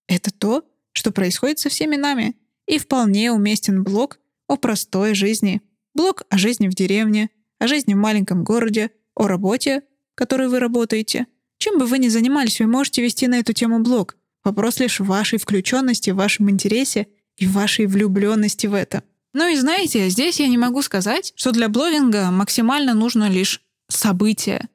Это 0.09 0.32
то, 0.32 0.64
что 0.92 1.12
происходит 1.12 1.59
со 1.59 1.68
всеми 1.68 1.97
нами. 1.97 2.35
И 2.66 2.78
вполне 2.78 3.32
уместен 3.32 3.82
блог 3.82 4.20
о 4.50 4.57
простой 4.57 5.14
жизни, 5.14 5.62
Блог 5.95 6.23
о 6.28 6.38
жизни 6.38 6.69
в 6.69 6.75
деревне, 6.75 7.30
о 7.59 7.66
жизни 7.66 7.95
в 7.95 7.99
маленьком 7.99 8.45
городе, 8.45 8.90
о 9.14 9.26
работе, 9.26 9.83
которой 10.14 10.49
вы 10.49 10.61
работаете. 10.61 11.26
Чем 11.59 11.78
бы 11.78 11.87
вы 11.87 11.99
ни 11.99 12.09
занимались, 12.09 12.61
вы 12.61 12.66
можете 12.66 13.02
вести 13.02 13.26
на 13.26 13.38
эту 13.38 13.52
тему 13.52 13.80
блог. 13.80 14.16
Вопрос 14.45 14.78
лишь 14.78 15.00
в 15.00 15.07
вашей 15.07 15.38
включенности, 15.38 16.11
в 16.11 16.16
вашем 16.16 16.50
интересе 16.50 17.09
и 17.37 17.47
в 17.47 17.52
вашей 17.52 17.87
влюбленности 17.87 18.66
в 18.66 18.75
это. 18.75 19.02
Ну 19.35 19.49
и 19.49 19.57
знаете, 19.57 20.09
здесь 20.09 20.40
я 20.40 20.49
не 20.49 20.59
могу 20.59 20.83
сказать, 20.83 21.33
что 21.37 21.52
для 21.52 21.69
блогинга 21.69 22.30
максимально 22.30 22.95
нужно 22.95 23.28
лишь 23.28 23.62
событие. 23.88 24.69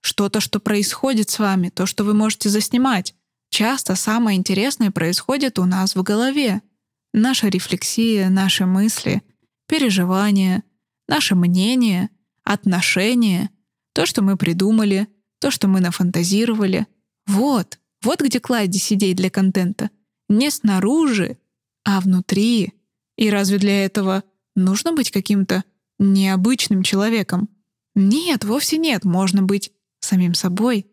Что-то, 0.00 0.40
что 0.40 0.60
происходит 0.60 1.30
с 1.30 1.38
вами, 1.38 1.68
то, 1.68 1.84
что 1.86 2.04
вы 2.04 2.14
можете 2.14 2.48
заснимать. 2.48 3.14
Часто 3.50 3.96
самое 3.96 4.38
интересное 4.38 4.90
происходит 4.90 5.58
у 5.58 5.66
нас 5.66 5.94
в 5.94 6.02
голове. 6.02 6.62
Наша 7.12 7.48
рефлексия, 7.48 8.28
наши 8.28 8.66
мысли, 8.66 9.22
переживания, 9.66 10.62
наше 11.08 11.34
мнение, 11.34 12.10
отношения, 12.44 13.50
то, 13.92 14.06
что 14.06 14.22
мы 14.22 14.36
придумали, 14.36 15.08
то, 15.40 15.50
что 15.50 15.68
мы 15.68 15.80
нафантазировали. 15.80 16.86
Вот, 17.26 17.78
вот 18.02 18.20
где 18.20 18.40
кладезь 18.40 18.84
сидеть 18.84 19.16
для 19.16 19.30
контента. 19.30 19.90
Не 20.28 20.50
снаружи, 20.50 21.38
а 21.84 22.00
внутри. 22.00 22.74
И 23.16 23.30
разве 23.30 23.58
для 23.58 23.84
этого 23.84 24.22
нужно 24.54 24.92
быть 24.92 25.10
каким-то 25.10 25.64
необычным 25.98 26.82
человеком? 26.82 27.48
Нет, 27.94 28.44
вовсе 28.44 28.78
нет. 28.78 29.04
Можно 29.04 29.42
быть 29.42 29.72
самим 30.00 30.34
собой. 30.34 30.86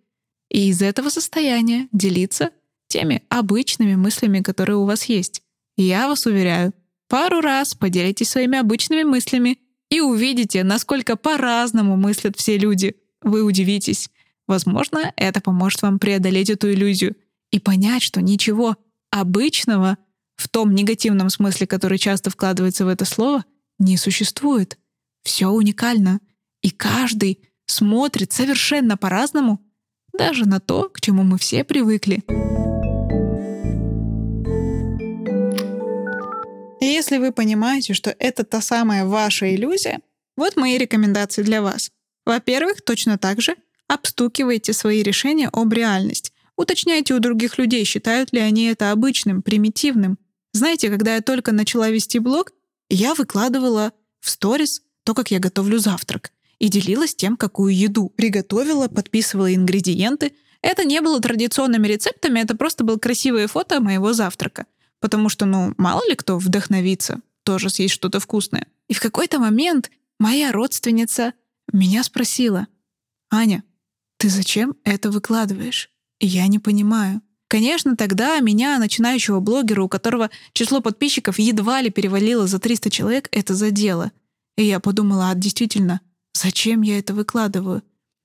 И 0.49 0.69
из 0.69 0.81
этого 0.81 1.09
состояния 1.09 1.87
делиться 1.91 2.51
теми 2.87 3.23
обычными 3.29 3.95
мыслями, 3.95 4.41
которые 4.41 4.77
у 4.77 4.85
вас 4.85 5.05
есть. 5.05 5.43
Я 5.77 6.07
вас 6.07 6.25
уверяю, 6.25 6.73
пару 7.07 7.39
раз 7.39 7.75
поделитесь 7.75 8.29
своими 8.29 8.57
обычными 8.57 9.03
мыслями 9.03 9.59
и 9.89 10.01
увидите, 10.01 10.63
насколько 10.63 11.15
по-разному 11.15 11.95
мыслят 11.95 12.35
все 12.35 12.57
люди. 12.57 12.95
Вы 13.21 13.43
удивитесь. 13.43 14.09
Возможно, 14.47 15.13
это 15.15 15.39
поможет 15.39 15.83
вам 15.83 15.99
преодолеть 15.99 16.49
эту 16.49 16.71
иллюзию 16.73 17.15
и 17.51 17.59
понять, 17.59 18.01
что 18.01 18.21
ничего 18.21 18.75
обычного 19.11 19.97
в 20.35 20.49
том 20.49 20.73
негативном 20.73 21.29
смысле, 21.29 21.67
который 21.67 21.97
часто 21.97 22.29
вкладывается 22.29 22.85
в 22.85 22.87
это 22.87 23.05
слово, 23.05 23.45
не 23.77 23.97
существует. 23.97 24.77
Все 25.23 25.47
уникально. 25.47 26.19
И 26.61 26.71
каждый 26.71 27.39
смотрит 27.67 28.33
совершенно 28.33 28.97
по-разному 28.97 29.61
даже 30.17 30.47
на 30.47 30.59
то, 30.59 30.89
к 30.89 31.01
чему 31.01 31.23
мы 31.23 31.37
все 31.37 31.63
привыкли. 31.63 32.23
И 36.79 36.85
если 36.85 37.17
вы 37.17 37.31
понимаете, 37.31 37.93
что 37.93 38.15
это 38.19 38.43
та 38.43 38.61
самая 38.61 39.05
ваша 39.05 39.53
иллюзия, 39.55 39.99
вот 40.35 40.55
мои 40.55 40.77
рекомендации 40.77 41.41
для 41.41 41.61
вас. 41.61 41.91
Во-первых, 42.25 42.81
точно 42.83 43.17
так 43.17 43.41
же 43.41 43.55
обстукивайте 43.87 44.73
свои 44.73 45.01
решения 45.01 45.49
об 45.51 45.73
реальность. 45.73 46.31
Уточняйте 46.55 47.13
у 47.13 47.19
других 47.19 47.57
людей, 47.57 47.83
считают 47.85 48.33
ли 48.33 48.39
они 48.39 48.65
это 48.65 48.91
обычным, 48.91 49.41
примитивным. 49.41 50.17
Знаете, 50.53 50.89
когда 50.89 51.15
я 51.15 51.21
только 51.21 51.51
начала 51.51 51.89
вести 51.89 52.19
блог, 52.19 52.51
я 52.89 53.13
выкладывала 53.13 53.93
в 54.19 54.29
сторис 54.29 54.81
то, 55.03 55.13
как 55.13 55.31
я 55.31 55.39
готовлю 55.39 55.79
завтрак 55.79 56.31
и 56.59 56.69
делилась 56.69 57.15
тем, 57.15 57.37
какую 57.37 57.75
еду 57.75 58.09
приготовила, 58.09 58.87
подписывала 58.87 59.53
ингредиенты. 59.53 60.33
Это 60.61 60.83
не 60.83 61.01
было 61.01 61.19
традиционными 61.19 61.87
рецептами, 61.87 62.39
это 62.39 62.57
просто 62.57 62.83
было 62.83 62.97
красивое 62.97 63.47
фото 63.47 63.79
моего 63.79 64.13
завтрака. 64.13 64.65
Потому 64.99 65.29
что, 65.29 65.45
ну, 65.45 65.73
мало 65.77 66.01
ли 66.07 66.15
кто 66.15 66.37
вдохновится 66.37 67.21
тоже 67.43 67.69
съесть 67.69 67.93
что-то 67.93 68.19
вкусное. 68.19 68.67
И 68.87 68.93
в 68.93 68.99
какой-то 68.99 69.39
момент 69.39 69.91
моя 70.19 70.51
родственница 70.51 71.33
меня 71.71 72.03
спросила, 72.03 72.67
«Аня, 73.29 73.63
ты 74.17 74.29
зачем 74.29 74.75
это 74.83 75.11
выкладываешь?» 75.11 75.89
Я 76.19 76.47
не 76.47 76.59
понимаю. 76.59 77.21
Конечно, 77.47 77.95
тогда 77.95 78.39
меня, 78.39 78.77
начинающего 78.79 79.39
блогера, 79.39 79.83
у 79.83 79.87
которого 79.87 80.29
число 80.53 80.81
подписчиков 80.81 81.39
едва 81.39 81.81
ли 81.81 81.89
перевалило 81.89 82.47
за 82.47 82.59
300 82.59 82.89
человек, 82.89 83.29
это 83.31 83.53
задело. 83.53 84.11
И 84.57 84.63
я 84.63 84.79
подумала, 84.79 85.29
а 85.29 85.35
действительно, 85.35 86.01
Зачем 86.39 86.83
я 86.83 86.99
это 86.99 87.15
выкладываю? 87.15 87.81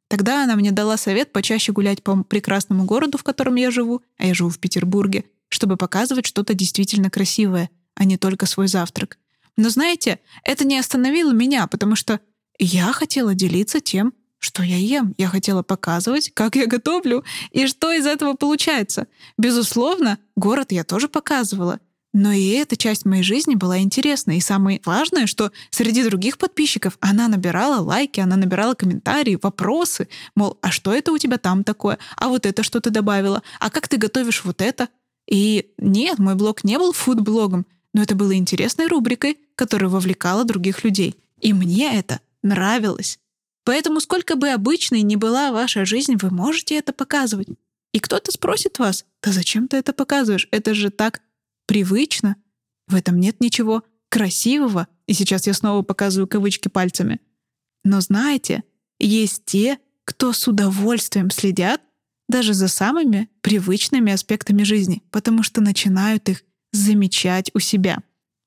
Тогда 0.09 0.45
она 0.45 0.55
мне 0.57 0.71
дала 0.71 0.99
совет 0.99 1.33
почаще 1.33 1.73
гулять 1.73 2.02
по 2.02 2.23
прекрасному 2.23 2.85
городу, 2.85 3.17
в 3.17 3.23
котором 3.23 3.55
я 3.55 3.71
живу, 3.71 4.02
а 4.19 4.26
я 4.26 4.35
живу 4.35 4.50
в 4.50 4.59
Петербурге, 4.59 5.25
чтобы 5.52 5.76
показывать 5.76 6.26
что-то 6.26 6.54
действительно 6.54 7.11
красивое, 7.11 7.68
а 7.94 8.04
не 8.04 8.16
только 8.16 8.47
свой 8.47 8.68
завтрак. 8.68 9.18
Но 9.56 9.68
знаете, 9.68 10.18
это 10.44 10.66
не 10.66 10.78
остановило 10.78 11.32
меня, 11.32 11.66
потому 11.66 11.94
что 11.94 12.21
я 12.59 12.90
хотела 12.92 13.35
делиться 13.35 13.80
тем, 13.80 14.14
что 14.38 14.62
я 14.62 14.76
ем. 14.76 15.14
Я 15.18 15.28
хотела 15.28 15.62
показывать, 15.62 16.32
как 16.32 16.56
я 16.56 16.66
готовлю 16.66 17.23
и 17.50 17.66
что 17.66 17.92
из 17.92 18.06
этого 18.06 18.32
получается. 18.32 19.09
Безусловно, 19.37 20.18
город 20.37 20.72
я 20.72 20.85
тоже 20.85 21.09
показывала— 21.09 21.81
но 22.12 22.31
и 22.31 22.48
эта 22.50 22.77
часть 22.77 23.07
моей 23.07 23.22
жизни 23.22 23.55
была 23.55 23.79
интересна. 23.79 24.37
И 24.37 24.40
самое 24.40 24.81
важное, 24.85 25.27
что 25.27 25.50
среди 25.70 26.05
других 26.05 26.37
подписчиков 26.37 26.98
она 27.00 27.27
набирала 27.29 27.81
лайки, 27.81 28.20
она 28.20 28.37
набирала 28.37 28.74
комментарии, 28.74 29.38
вопросы. 29.40 30.09
Мол, 30.35 30.59
а 30.61 30.70
что 30.70 30.92
это 30.92 31.11
у 31.12 31.18
тебя 31.18 31.38
там 31.38 31.64
такое? 31.64 31.98
А 32.16 32.29
вот 32.29 32.44
это 32.44 32.62
что 32.62 32.81
ты 32.81 32.90
добавила? 32.90 33.42
А 33.61 33.70
как 33.70 33.88
ты 33.88 33.96
готовишь 33.96 34.44
вот 34.44 34.61
это? 34.61 34.88
И 35.28 35.72
нет, 35.78 36.18
мой 36.18 36.35
блог 36.35 36.64
не 36.64 36.78
был 36.78 36.92
фуд-блогом, 36.92 37.66
но 37.94 38.02
это 38.02 38.14
было 38.14 38.35
интересной 38.35 38.87
рубрикой, 38.87 39.38
которая 39.54 39.90
вовлекала 39.90 40.44
других 40.44 40.85
людей. 40.85 41.16
И 41.40 41.52
мне 41.52 41.98
это 41.98 42.20
нравилось. 42.42 43.18
Поэтому 43.64 44.00
сколько 44.00 44.37
бы 44.37 44.48
обычной 44.48 45.02
ни 45.02 45.16
была 45.16 45.52
ваша 45.52 45.85
жизнь, 45.85 46.16
вы 46.16 46.30
можете 46.30 46.76
это 46.76 46.92
показывать. 46.92 47.48
И 47.92 48.00
кто-то 48.00 48.32
спросит 48.32 48.78
вас, 48.78 49.04
да 49.22 49.32
зачем 49.32 49.68
ты 49.68 49.76
это 49.76 49.92
показываешь? 49.92 50.48
Это 50.50 50.74
же 50.74 50.90
так 50.90 51.20
привычно. 51.66 52.37
В 52.88 52.94
этом 52.94 53.20
нет 53.20 53.40
ничего 53.40 53.85
красивого, 54.08 54.88
и 55.06 55.12
сейчас 55.14 55.46
я 55.46 55.54
снова 55.54 55.82
показываю 55.82 56.26
кавычки 56.26 56.68
пальцами. 56.68 57.20
Но 57.85 58.00
знаете, 58.00 58.64
есть 58.98 59.44
те, 59.44 59.78
кто 60.04 60.32
с 60.32 60.48
удовольствием 60.48 61.30
следят 61.30 61.80
даже 62.33 62.55
за 62.55 62.66
самыми 62.66 63.29
привычными 63.42 64.12
аспектами 64.12 64.64
жизни, 64.64 65.03
потому 65.11 65.42
что 65.42 65.61
начинают 65.61 66.29
их 66.29 66.42
замечать 66.73 67.51
у 67.55 67.61
себя 67.61 67.99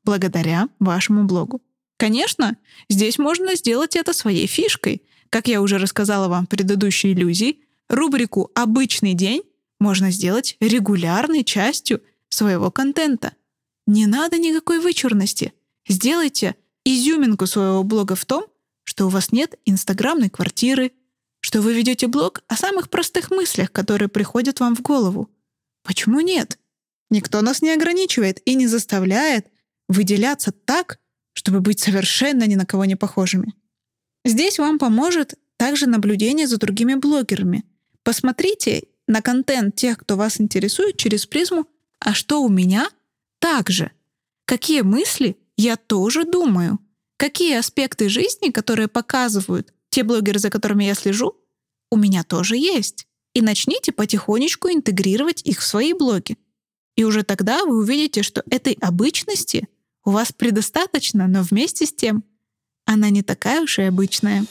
благодаря 0.03 0.67
вашему 0.79 1.23
блогу. 1.23 1.61
Конечно, 1.97 2.57
здесь 2.89 3.17
можно 3.17 3.55
сделать 3.55 3.95
это 3.95 4.11
своей 4.11 4.47
фишкой. 4.47 5.03
Как 5.29 5.47
я 5.47 5.61
уже 5.61 5.77
рассказала 5.77 6.27
вам 6.27 6.45
в 6.45 6.49
предыдущей 6.49 7.13
иллюзии, 7.13 7.59
рубрику 7.87 8.51
«Обычный 8.55 9.13
день» 9.13 9.43
можно 9.79 10.11
сделать 10.11 10.57
регулярной 10.59 11.43
частью 11.43 12.01
своего 12.29 12.71
контента. 12.71 13.33
Не 13.87 14.07
надо 14.07 14.37
никакой 14.37 14.79
вычурности. 14.79 15.53
Сделайте 15.87 16.55
изюминку 16.83 17.45
своего 17.45 17.83
блога 17.83 18.15
в 18.15 18.25
том, 18.25 18.45
что 18.83 19.05
у 19.05 19.09
вас 19.09 19.31
нет 19.31 19.55
инстаграмной 19.65 20.29
квартиры, 20.29 20.91
что 21.45 21.61
вы 21.61 21.75
ведете 21.75 22.07
блог 22.07 22.41
о 22.47 22.57
самых 22.57 22.89
простых 22.89 23.29
мыслях, 23.29 23.71
которые 23.71 24.09
приходят 24.09 24.59
вам 24.61 24.75
в 24.75 24.81
голову. 24.81 25.29
Почему 25.83 26.19
нет? 26.21 26.57
Никто 27.11 27.43
нас 27.43 27.61
не 27.61 27.69
ограничивает 27.69 28.41
и 28.45 28.55
не 28.55 28.65
заставляет 28.65 29.45
выделяться 29.87 30.51
так, 30.51 30.97
чтобы 31.33 31.59
быть 31.59 31.79
совершенно 31.79 32.47
ни 32.47 32.55
на 32.55 32.65
кого 32.65 32.85
не 32.85 32.95
похожими. 32.95 33.53
Здесь 34.25 34.57
вам 34.57 34.79
поможет 34.79 35.35
также 35.57 35.85
наблюдение 35.85 36.47
за 36.47 36.57
другими 36.57 36.95
блогерами. 36.95 37.63
Посмотрите 38.01 38.85
на 39.07 39.21
контент 39.21 39.75
тех, 39.75 39.99
кто 39.99 40.17
вас 40.17 40.41
интересует 40.41 40.97
через 40.97 41.27
призму 41.27 41.67
а 41.99 42.15
что 42.15 42.41
у 42.41 42.49
меня? 42.49 42.89
Так 43.37 43.69
же. 43.69 43.91
Какие 44.45 44.81
мысли 44.81 45.37
я 45.57 45.75
тоже 45.75 46.23
думаю? 46.23 46.79
Какие 47.17 47.59
аспекты 47.59 48.09
жизни, 48.09 48.49
которые 48.49 48.87
показывают 48.87 49.74
те 49.95 50.03
блогеры, 50.03 50.39
за 50.39 50.49
которыми 50.49 50.83
я 50.83 50.93
слежу, 50.93 51.37
у 51.89 51.95
меня 51.95 52.25
тоже 52.25 52.57
есть. 52.57 53.07
И 53.33 53.41
начните 53.41 53.93
потихонечку 53.93 54.67
интегрировать 54.67 55.41
их 55.43 55.61
в 55.61 55.65
свои 55.65 55.93
блоги. 55.93 56.37
И 56.97 57.05
уже 57.05 57.23
тогда 57.23 57.63
вы 57.63 57.77
увидите, 57.77 58.21
что 58.21 58.43
этой 58.49 58.73
обычности 58.81 59.69
у 60.03 60.11
вас 60.11 60.33
предостаточно, 60.33 61.27
но 61.27 61.43
вместе 61.43 61.85
с 61.85 61.93
тем 61.93 62.25
она 62.85 63.09
не 63.09 63.23
такая 63.23 63.61
уж 63.61 63.79
и 63.79 63.83
обычная. 63.83 64.45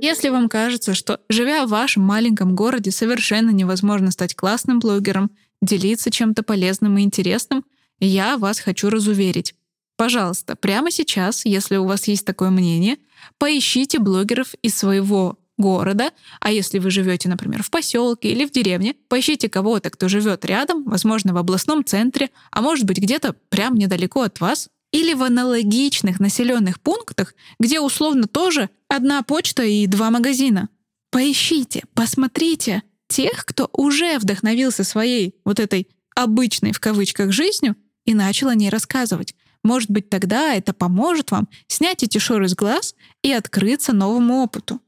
Если 0.00 0.28
вам 0.28 0.48
кажется, 0.48 0.94
что 0.94 1.20
живя 1.28 1.66
в 1.66 1.70
вашем 1.70 2.02
маленьком 2.02 2.56
городе 2.56 2.90
совершенно 2.90 3.50
невозможно 3.50 4.10
стать 4.10 4.34
классным 4.34 4.80
блогером, 4.80 5.30
делиться 5.62 6.10
чем-то 6.10 6.42
полезным 6.42 6.98
и 6.98 7.02
интересным, 7.02 7.64
я 8.00 8.38
вас 8.38 8.58
хочу 8.58 8.90
разуверить. 8.90 9.54
Пожалуйста, 9.96 10.56
прямо 10.56 10.90
сейчас, 10.90 11.44
если 11.44 11.76
у 11.76 11.86
вас 11.86 12.08
есть 12.08 12.26
такое 12.26 12.50
мнение, 12.50 12.96
поищите 13.38 13.98
блогеров 13.98 14.54
из 14.62 14.76
своего 14.76 15.38
города, 15.56 16.10
а 16.40 16.50
если 16.50 16.80
вы 16.80 16.90
живете, 16.90 17.28
например, 17.28 17.62
в 17.62 17.70
поселке 17.70 18.30
или 18.30 18.44
в 18.44 18.50
деревне, 18.50 18.96
поищите 19.08 19.48
кого-то, 19.48 19.90
кто 19.90 20.08
живет 20.08 20.44
рядом, 20.44 20.82
возможно, 20.84 21.32
в 21.32 21.36
областном 21.36 21.84
центре, 21.84 22.30
а 22.50 22.60
может 22.60 22.86
быть 22.86 22.98
где-то 22.98 23.36
прям 23.50 23.76
недалеко 23.76 24.22
от 24.22 24.40
вас, 24.40 24.68
или 24.90 25.12
в 25.12 25.24
аналогичных 25.24 26.20
населенных 26.20 26.80
пунктах, 26.80 27.34
где 27.58 27.80
условно 27.80 28.28
тоже 28.28 28.70
одна 28.88 29.22
почта 29.22 29.64
и 29.64 29.86
два 29.88 30.10
магазина. 30.10 30.68
Поищите, 31.10 31.82
посмотрите 31.94 32.82
тех, 33.08 33.44
кто 33.44 33.68
уже 33.72 34.18
вдохновился 34.18 34.84
своей 34.84 35.34
вот 35.44 35.58
этой 35.58 35.88
обычной 36.14 36.72
в 36.72 36.78
кавычках 36.78 37.32
жизнью 37.32 37.74
и 38.04 38.14
начал 38.14 38.48
о 38.48 38.54
ней 38.54 38.70
рассказывать. 38.70 39.34
Может 39.64 39.90
быть, 39.90 40.10
тогда 40.10 40.54
это 40.54 40.74
поможет 40.74 41.30
вам 41.30 41.48
снять 41.66 42.02
эти 42.02 42.18
шоры 42.18 42.48
с 42.48 42.54
глаз 42.54 42.94
и 43.22 43.32
открыться 43.32 43.92
новому 43.92 44.42
опыту. 44.42 44.80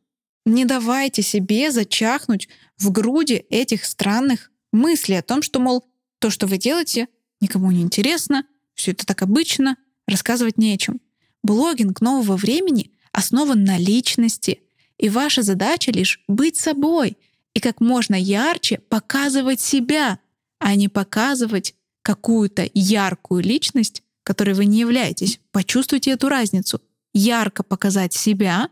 Не 0.45 0.65
давайте 0.67 1.23
себе 1.23 1.73
зачахнуть 1.73 2.49
в 2.79 2.93
груди 2.93 3.47
этих 3.51 3.85
странных 3.87 4.53
мыслей 4.73 5.17
о 5.17 5.23
том, 5.23 5.43
что, 5.43 5.59
мол, 5.59 5.85
то, 6.21 6.31
что 6.31 6.47
вы 6.47 6.59
делаете, 6.59 7.09
никому 7.41 7.73
не 7.73 7.81
интересно, 7.81 8.45
все 8.75 8.93
это 8.93 9.07
так 9.07 9.23
обычно, 9.23 9.77
рассказывать 10.07 10.59
не 10.59 10.75
о 10.75 10.79
чем. 10.79 11.01
Блогинг 11.43 12.01
нового 12.03 12.37
времени 12.37 12.93
основан 13.13 13.65
на 13.65 13.79
личности, 13.79 14.61
и 14.99 15.09
ваша 15.09 15.43
задача 15.43 15.91
лишь 15.91 16.23
быть 16.29 16.57
собой 16.57 17.17
и 17.55 17.61
как 17.61 17.81
можно 17.81 18.15
ярче 18.15 18.79
показывать 18.91 19.61
себя, 19.61 20.19
а 20.59 20.75
не 20.75 20.89
показывать 20.89 21.75
какую-то 22.03 22.69
яркую 22.75 23.43
личность, 23.43 24.03
которой 24.27 24.55
вы 24.55 24.65
не 24.65 24.81
являетесь. 24.81 25.39
Почувствуйте 25.53 26.11
эту 26.11 26.29
разницу. 26.29 26.83
Ярко 27.15 27.63
показать 27.63 28.13
себя 28.13 28.71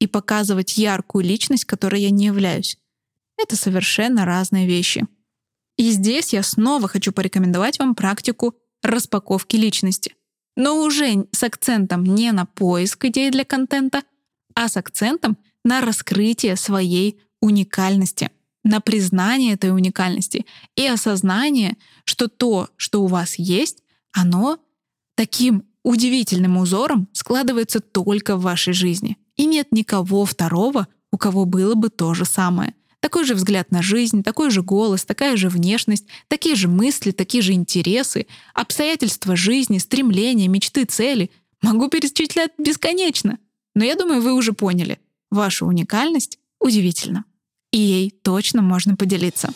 и 0.00 0.08
показывать 0.08 0.76
яркую 0.76 1.24
личность, 1.24 1.64
которой 1.64 2.02
я 2.02 2.10
не 2.10 2.26
являюсь. 2.26 2.78
Это 3.40 3.54
совершенно 3.54 4.24
разные 4.24 4.66
вещи. 4.66 5.06
И 5.76 5.92
здесь 5.92 6.32
я 6.32 6.42
снова 6.42 6.88
хочу 6.88 7.12
порекомендовать 7.12 7.78
вам 7.78 7.94
практику 7.94 8.56
распаковки 8.82 9.54
личности. 9.54 10.16
Но 10.56 10.82
уже 10.82 11.28
с 11.30 11.44
акцентом 11.44 12.02
не 12.02 12.32
на 12.32 12.44
поиск 12.44 13.04
идей 13.04 13.30
для 13.30 13.44
контента, 13.44 14.02
а 14.56 14.66
с 14.66 14.76
акцентом 14.76 15.38
на 15.64 15.80
раскрытие 15.80 16.56
своей 16.56 17.20
уникальности, 17.40 18.32
на 18.64 18.80
признание 18.80 19.54
этой 19.54 19.70
уникальности 19.70 20.44
и 20.74 20.84
осознание, 20.88 21.76
что 22.04 22.26
то, 22.26 22.68
что 22.76 23.04
у 23.04 23.06
вас 23.06 23.36
есть, 23.36 23.84
оно 24.10 24.58
таким 25.18 25.64
удивительным 25.82 26.58
узором 26.58 27.08
складывается 27.12 27.80
только 27.80 28.36
в 28.36 28.42
вашей 28.42 28.72
жизни. 28.72 29.16
И 29.36 29.46
нет 29.46 29.66
никого 29.72 30.24
второго, 30.24 30.86
у 31.10 31.18
кого 31.18 31.44
было 31.44 31.74
бы 31.74 31.88
то 31.88 32.14
же 32.14 32.24
самое. 32.24 32.74
Такой 33.00 33.24
же 33.24 33.34
взгляд 33.34 33.72
на 33.72 33.82
жизнь, 33.82 34.22
такой 34.22 34.50
же 34.50 34.62
голос, 34.62 35.04
такая 35.04 35.36
же 35.36 35.48
внешность, 35.48 36.06
такие 36.28 36.54
же 36.54 36.68
мысли, 36.68 37.10
такие 37.10 37.42
же 37.42 37.52
интересы, 37.52 38.28
обстоятельства 38.54 39.34
жизни, 39.34 39.78
стремления, 39.78 40.46
мечты, 40.46 40.84
цели. 40.84 41.32
Могу 41.62 41.88
перечислять 41.88 42.52
бесконечно. 42.56 43.40
Но 43.74 43.82
я 43.82 43.96
думаю, 43.96 44.22
вы 44.22 44.34
уже 44.34 44.52
поняли. 44.52 45.00
Ваша 45.32 45.66
уникальность 45.66 46.38
удивительна. 46.60 47.24
И 47.72 47.78
ей 47.78 48.10
точно 48.22 48.62
можно 48.62 48.94
поделиться. 48.94 49.52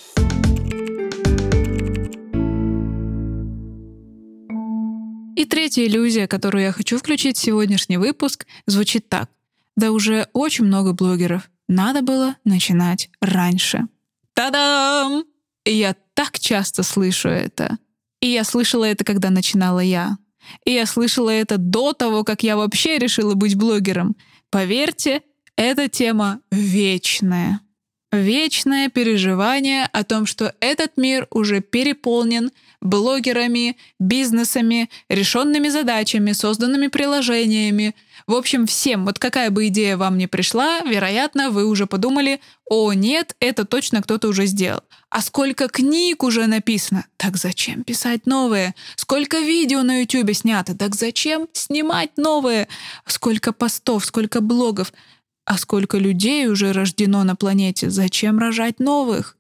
И 5.37 5.45
третья 5.45 5.87
иллюзия, 5.87 6.27
которую 6.27 6.65
я 6.65 6.73
хочу 6.73 6.99
включить 6.99 7.37
в 7.37 7.43
сегодняшний 7.43 7.97
выпуск, 7.97 8.47
звучит 8.67 9.09
так. 9.09 9.31
Да 9.77 9.91
уже 9.91 10.29
очень 10.33 10.65
много 10.65 10.93
блогеров. 10.93 11.51
Надо 11.69 12.03
было 12.03 12.37
начинать 12.45 13.11
раньше. 13.21 13.87
Та-дам! 14.35 15.25
И 15.65 15.73
я 15.73 15.95
так 16.15 16.39
часто 16.39 16.83
слышу 16.83 17.29
это. 17.29 17.79
И 18.21 18.29
я 18.29 18.45
слышала 18.45 18.85
это, 18.85 19.05
когда 19.05 19.31
начинала 19.31 19.81
я. 19.81 20.19
И 20.65 20.73
я 20.73 20.87
слышала 20.87 21.31
это 21.31 21.57
до 21.57 21.93
того, 21.93 22.25
как 22.25 22.43
я 22.43 22.57
вообще 22.57 22.99
решила 22.99 23.35
быть 23.35 23.57
блогером. 23.57 24.17
Поверьте, 24.51 25.23
эта 25.57 25.89
тема 25.89 26.41
вечная. 26.51 27.61
Вечное 28.13 28.91
переживание 28.91 29.89
о 29.91 30.05
том, 30.05 30.27
что 30.27 30.55
этот 30.61 30.99
мир 30.99 31.27
уже 31.31 31.63
переполнен 31.63 32.51
блогерами, 32.83 33.79
бизнесами, 33.99 34.91
решенными 35.09 35.71
задачами, 35.71 36.33
созданными 36.33 36.89
приложениями. 36.89 37.95
В 38.27 38.35
общем, 38.35 38.67
всем, 38.67 39.07
вот 39.07 39.19
какая 39.19 39.51
бы 39.51 39.69
идея 39.69 39.97
вам 39.97 40.19
ни 40.19 40.27
пришла, 40.27 40.81
вероятно, 40.81 41.49
вы 41.49 41.65
уже 41.65 41.87
подумали, 41.87 42.41
о 42.69 42.93
нет, 42.93 43.35
это 43.41 43.65
точно 43.65 44.03
кто-то 44.03 44.29
уже 44.29 44.45
сделал. 44.45 44.83
А 45.09 45.23
сколько 45.23 45.69
книг 45.69 46.23
уже 46.23 46.47
написано? 46.47 47.07
Так 47.17 47.39
зачем 47.39 47.83
писать 47.83 48.27
новые? 48.27 48.75
Сколько 48.95 49.39
видео 49.39 49.83
на 49.83 50.01
YouTube 50.01 50.35
снято? 50.35 50.77
Так 50.77 50.97
зачем 50.97 51.49
снимать 51.55 52.11
новые? 52.19 52.69
Сколько 53.07 53.55
постов, 53.55 54.05
сколько 54.05 54.43
блогов? 54.43 54.93
А 55.45 55.59
сколько 55.59 55.99
людей 55.99 56.47
уже 56.47 56.73
рождено 56.73 57.25
на 57.25 57.35
планете? 57.35 57.91
Зачем 57.91 58.39
рожать 58.39 58.79
новых? 58.79 59.37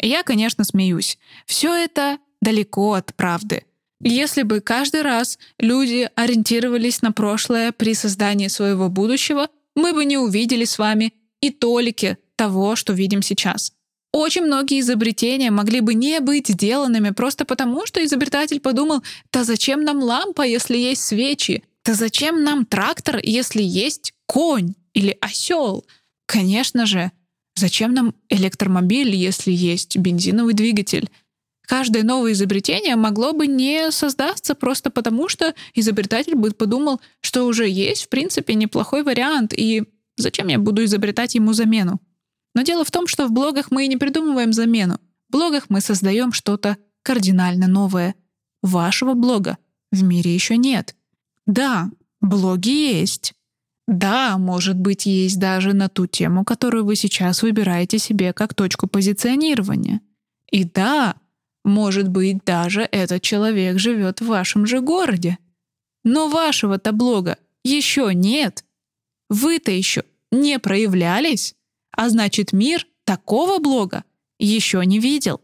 Я, 0.00 0.22
конечно, 0.22 0.64
смеюсь. 0.64 1.18
Все 1.46 1.74
это 1.74 2.18
далеко 2.40 2.94
от 2.94 3.14
правды. 3.14 3.64
Если 4.00 4.42
бы 4.42 4.60
каждый 4.60 5.02
раз 5.02 5.38
люди 5.58 6.10
ориентировались 6.14 7.02
на 7.02 7.12
прошлое 7.12 7.72
при 7.72 7.94
создании 7.94 8.48
своего 8.48 8.88
будущего, 8.88 9.48
мы 9.74 9.92
бы 9.92 10.04
не 10.04 10.18
увидели 10.18 10.64
с 10.64 10.78
вами 10.78 11.14
и 11.40 11.50
толики 11.50 12.18
того, 12.36 12.76
что 12.76 12.92
видим 12.92 13.22
сейчас. 13.22 13.72
Очень 14.12 14.42
многие 14.42 14.80
изобретения 14.80 15.50
могли 15.50 15.80
бы 15.80 15.94
не 15.94 16.20
быть 16.20 16.48
сделанными 16.48 17.10
просто 17.10 17.44
потому, 17.44 17.86
что 17.86 18.04
изобретатель 18.04 18.60
подумал, 18.60 19.02
да 19.32 19.42
зачем 19.44 19.84
нам 19.84 20.02
лампа, 20.02 20.42
если 20.42 20.76
есть 20.76 21.02
свечи? 21.02 21.64
Да 21.84 21.94
зачем 21.94 22.44
нам 22.44 22.64
трактор, 22.64 23.18
если 23.22 23.62
есть 23.62 24.12
конь 24.26 24.74
или 24.94 25.16
осел? 25.20 25.84
Конечно 26.26 26.86
же, 26.86 27.12
зачем 27.54 27.92
нам 27.92 28.14
электромобиль, 28.30 29.14
если 29.14 29.52
есть 29.52 29.96
бензиновый 29.98 30.54
двигатель? 30.54 31.10
каждое 31.66 32.02
новое 32.02 32.32
изобретение 32.32 32.96
могло 32.96 33.32
бы 33.32 33.46
не 33.46 33.90
создаться 33.90 34.54
просто 34.54 34.90
потому, 34.90 35.28
что 35.28 35.54
изобретатель 35.74 36.34
бы 36.34 36.50
подумал, 36.50 37.00
что 37.20 37.44
уже 37.44 37.68
есть, 37.68 38.04
в 38.04 38.08
принципе, 38.08 38.54
неплохой 38.54 39.02
вариант, 39.02 39.52
и 39.56 39.84
зачем 40.16 40.48
я 40.48 40.58
буду 40.58 40.84
изобретать 40.84 41.34
ему 41.34 41.52
замену? 41.52 42.00
Но 42.54 42.62
дело 42.62 42.84
в 42.84 42.90
том, 42.90 43.06
что 43.06 43.26
в 43.26 43.32
блогах 43.32 43.70
мы 43.70 43.84
и 43.84 43.88
не 43.88 43.96
придумываем 43.96 44.52
замену. 44.52 44.98
В 45.28 45.32
блогах 45.32 45.64
мы 45.68 45.80
создаем 45.80 46.32
что-то 46.32 46.76
кардинально 47.02 47.66
новое. 47.66 48.14
Вашего 48.62 49.14
блога 49.14 49.58
в 49.90 50.02
мире 50.02 50.32
еще 50.32 50.56
нет. 50.56 50.94
Да, 51.46 51.90
блоги 52.20 52.70
есть. 52.70 53.34
Да, 53.86 54.38
может 54.38 54.78
быть, 54.78 55.06
есть 55.06 55.38
даже 55.38 55.74
на 55.74 55.88
ту 55.88 56.06
тему, 56.06 56.44
которую 56.44 56.84
вы 56.84 56.96
сейчас 56.96 57.42
выбираете 57.42 57.98
себе 57.98 58.32
как 58.32 58.54
точку 58.54 58.86
позиционирования. 58.86 60.00
И 60.50 60.64
да, 60.64 61.16
может 61.64 62.08
быть, 62.08 62.44
даже 62.44 62.88
этот 62.90 63.22
человек 63.22 63.78
живет 63.78 64.20
в 64.20 64.26
вашем 64.26 64.66
же 64.66 64.80
городе. 64.80 65.38
Но 66.02 66.28
вашего-то 66.28 66.92
блога 66.92 67.38
еще 67.62 68.12
нет. 68.14 68.64
Вы-то 69.28 69.70
еще 69.70 70.04
не 70.30 70.58
проявлялись, 70.58 71.54
а 71.92 72.08
значит 72.08 72.52
мир 72.52 72.86
такого 73.04 73.58
блога 73.58 74.04
еще 74.38 74.84
не 74.84 74.98
видел. 74.98 75.40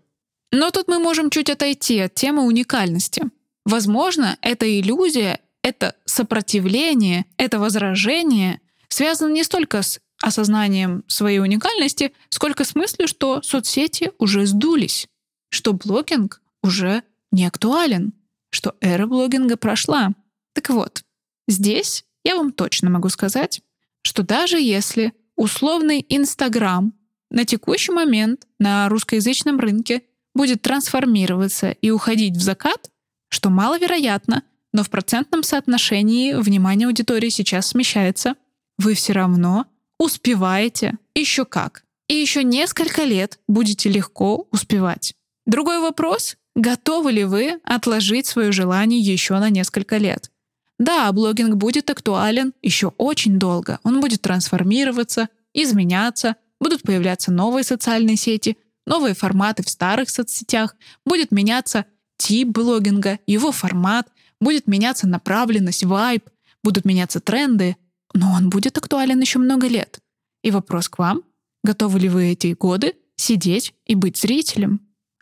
Но 0.52 0.70
тут 0.70 0.88
мы 0.88 0.98
можем 0.98 1.30
чуть 1.30 1.48
отойти 1.48 1.98
от 2.00 2.14
темы 2.14 2.42
уникальности. 2.42 3.22
Возможно, 3.64 4.36
эта 4.42 4.80
иллюзия, 4.80 5.40
это 5.62 5.94
сопротивление, 6.04 7.26
это 7.36 7.58
возражение 7.58 8.60
связано 8.88 9.32
не 9.32 9.44
столько 9.44 9.82
с 9.82 10.00
осознанием 10.22 11.04
своей 11.06 11.38
уникальности, 11.38 12.12
сколько 12.28 12.64
с 12.64 12.74
мыслью, 12.74 13.08
что 13.08 13.42
соцсети 13.42 14.12
уже 14.18 14.46
сдулись 14.46 15.08
что 15.50 15.72
блогинг 15.72 16.40
уже 16.62 17.02
не 17.30 17.44
актуален, 17.44 18.14
что 18.50 18.76
эра 18.80 19.06
блогинга 19.06 19.56
прошла. 19.56 20.12
Так 20.54 20.70
вот, 20.70 21.02
здесь 21.46 22.04
я 22.24 22.36
вам 22.36 22.52
точно 22.52 22.88
могу 22.88 23.08
сказать, 23.08 23.60
что 24.02 24.22
даже 24.22 24.58
если 24.58 25.12
условный 25.36 26.04
Инстаграм 26.08 26.94
на 27.30 27.44
текущий 27.44 27.92
момент 27.92 28.46
на 28.58 28.88
русскоязычном 28.88 29.60
рынке 29.60 30.02
будет 30.34 30.62
трансформироваться 30.62 31.70
и 31.70 31.90
уходить 31.90 32.36
в 32.36 32.40
закат, 32.40 32.90
что 33.28 33.50
маловероятно, 33.50 34.42
но 34.72 34.84
в 34.84 34.90
процентном 34.90 35.42
соотношении 35.42 36.34
внимание 36.34 36.86
аудитории 36.86 37.28
сейчас 37.28 37.68
смещается, 37.68 38.34
вы 38.78 38.94
все 38.94 39.12
равно 39.12 39.66
успеваете 39.98 40.98
еще 41.14 41.44
как. 41.44 41.84
И 42.08 42.14
еще 42.14 42.42
несколько 42.42 43.04
лет 43.04 43.38
будете 43.46 43.88
легко 43.88 44.48
успевать. 44.50 45.14
Другой 45.46 45.80
вопрос— 45.80 46.36
готовы 46.56 47.12
ли 47.12 47.24
вы 47.24 47.60
отложить 47.64 48.26
свое 48.26 48.52
желание 48.52 49.00
еще 49.00 49.38
на 49.38 49.50
несколько 49.50 49.96
лет? 49.96 50.30
Да, 50.78 51.12
блогинг 51.12 51.56
будет 51.56 51.90
актуален 51.90 52.54
еще 52.62 52.88
очень 52.96 53.38
долго. 53.38 53.78
Он 53.82 54.00
будет 54.00 54.22
трансформироваться, 54.22 55.28
изменяться, 55.52 56.36
будут 56.60 56.82
появляться 56.82 57.30
новые 57.30 57.64
социальные 57.64 58.16
сети, 58.16 58.56
новые 58.86 59.14
форматы 59.14 59.62
в 59.62 59.68
старых 59.68 60.08
соцсетях, 60.08 60.74
будет 61.04 61.32
меняться 61.32 61.84
тип 62.16 62.48
блогинга, 62.48 63.18
его 63.26 63.52
формат, 63.52 64.08
будет 64.40 64.66
меняться 64.66 65.06
направленность, 65.06 65.84
вайб, 65.84 66.28
будут 66.62 66.84
меняться 66.84 67.20
тренды, 67.20 67.76
но 68.14 68.32
он 68.32 68.50
будет 68.50 68.76
актуален 68.78 69.20
еще 69.20 69.38
много 69.38 69.66
лет. 69.66 70.00
И 70.42 70.50
вопрос 70.50 70.88
к 70.88 70.98
вам, 70.98 71.22
готовы 71.62 71.98
ли 72.00 72.08
вы 72.08 72.32
эти 72.32 72.54
годы 72.54 72.94
сидеть 73.16 73.74
и 73.86 73.94
быть 73.94 74.16
зрителем? 74.16 74.80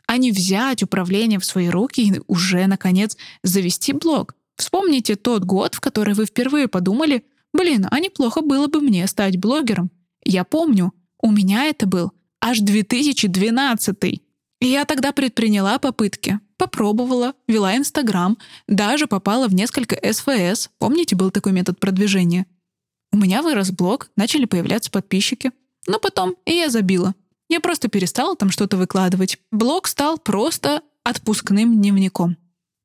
а 0.09 0.17
не 0.17 0.31
взять 0.31 0.81
управление 0.81 1.37
в 1.37 1.45
свои 1.45 1.69
руки 1.69 2.01
и 2.01 2.19
уже, 2.25 2.65
наконец, 2.65 3.15
завести 3.43 3.93
блог. 3.93 4.33
Вспомните 4.55 5.15
тот 5.15 5.43
год, 5.43 5.75
в 5.75 5.81
который 5.81 6.15
вы 6.15 6.25
впервые 6.25 6.67
подумали, 6.67 7.23
блин, 7.53 7.85
а 7.91 7.99
неплохо 7.99 8.41
было 8.41 8.65
бы 8.65 8.81
мне 8.81 9.05
стать 9.05 9.37
блогером. 9.37 9.91
Я 10.25 10.45
помню, 10.45 10.93
у 11.21 11.31
меня 11.31 11.65
это 11.65 11.85
был 11.85 12.11
аж 12.41 12.57
2012 12.57 14.03
И 14.03 14.21
я 14.61 14.83
тогда 14.85 15.11
предприняла 15.11 15.77
попытки. 15.77 16.39
Попробовала, 16.59 17.35
вела 17.47 17.77
Инстаграм, 17.77 18.37
даже 18.67 19.07
попала 19.07 19.47
в 19.47 19.53
несколько 19.53 19.95
СФС. 19.95 20.69
Помните, 20.77 21.15
был 21.15 21.31
такой 21.31 21.53
метод 21.53 21.79
продвижения? 21.79 22.47
У 23.13 23.17
меня 23.17 23.41
вырос 23.41 23.71
блог, 23.71 24.11
начали 24.17 24.43
появляться 24.43 24.91
подписчики. 24.91 25.53
Но 25.87 25.99
потом 25.99 26.35
и 26.45 26.51
я 26.51 26.69
забила. 26.69 27.15
Я 27.47 27.61
просто 27.61 27.87
перестала 27.87 28.35
там 28.35 28.51
что-то 28.51 28.75
выкладывать. 28.75 29.37
Блог 29.51 29.87
стал 29.87 30.17
просто 30.17 30.81
отпускным 31.05 31.79
дневником. 31.79 32.35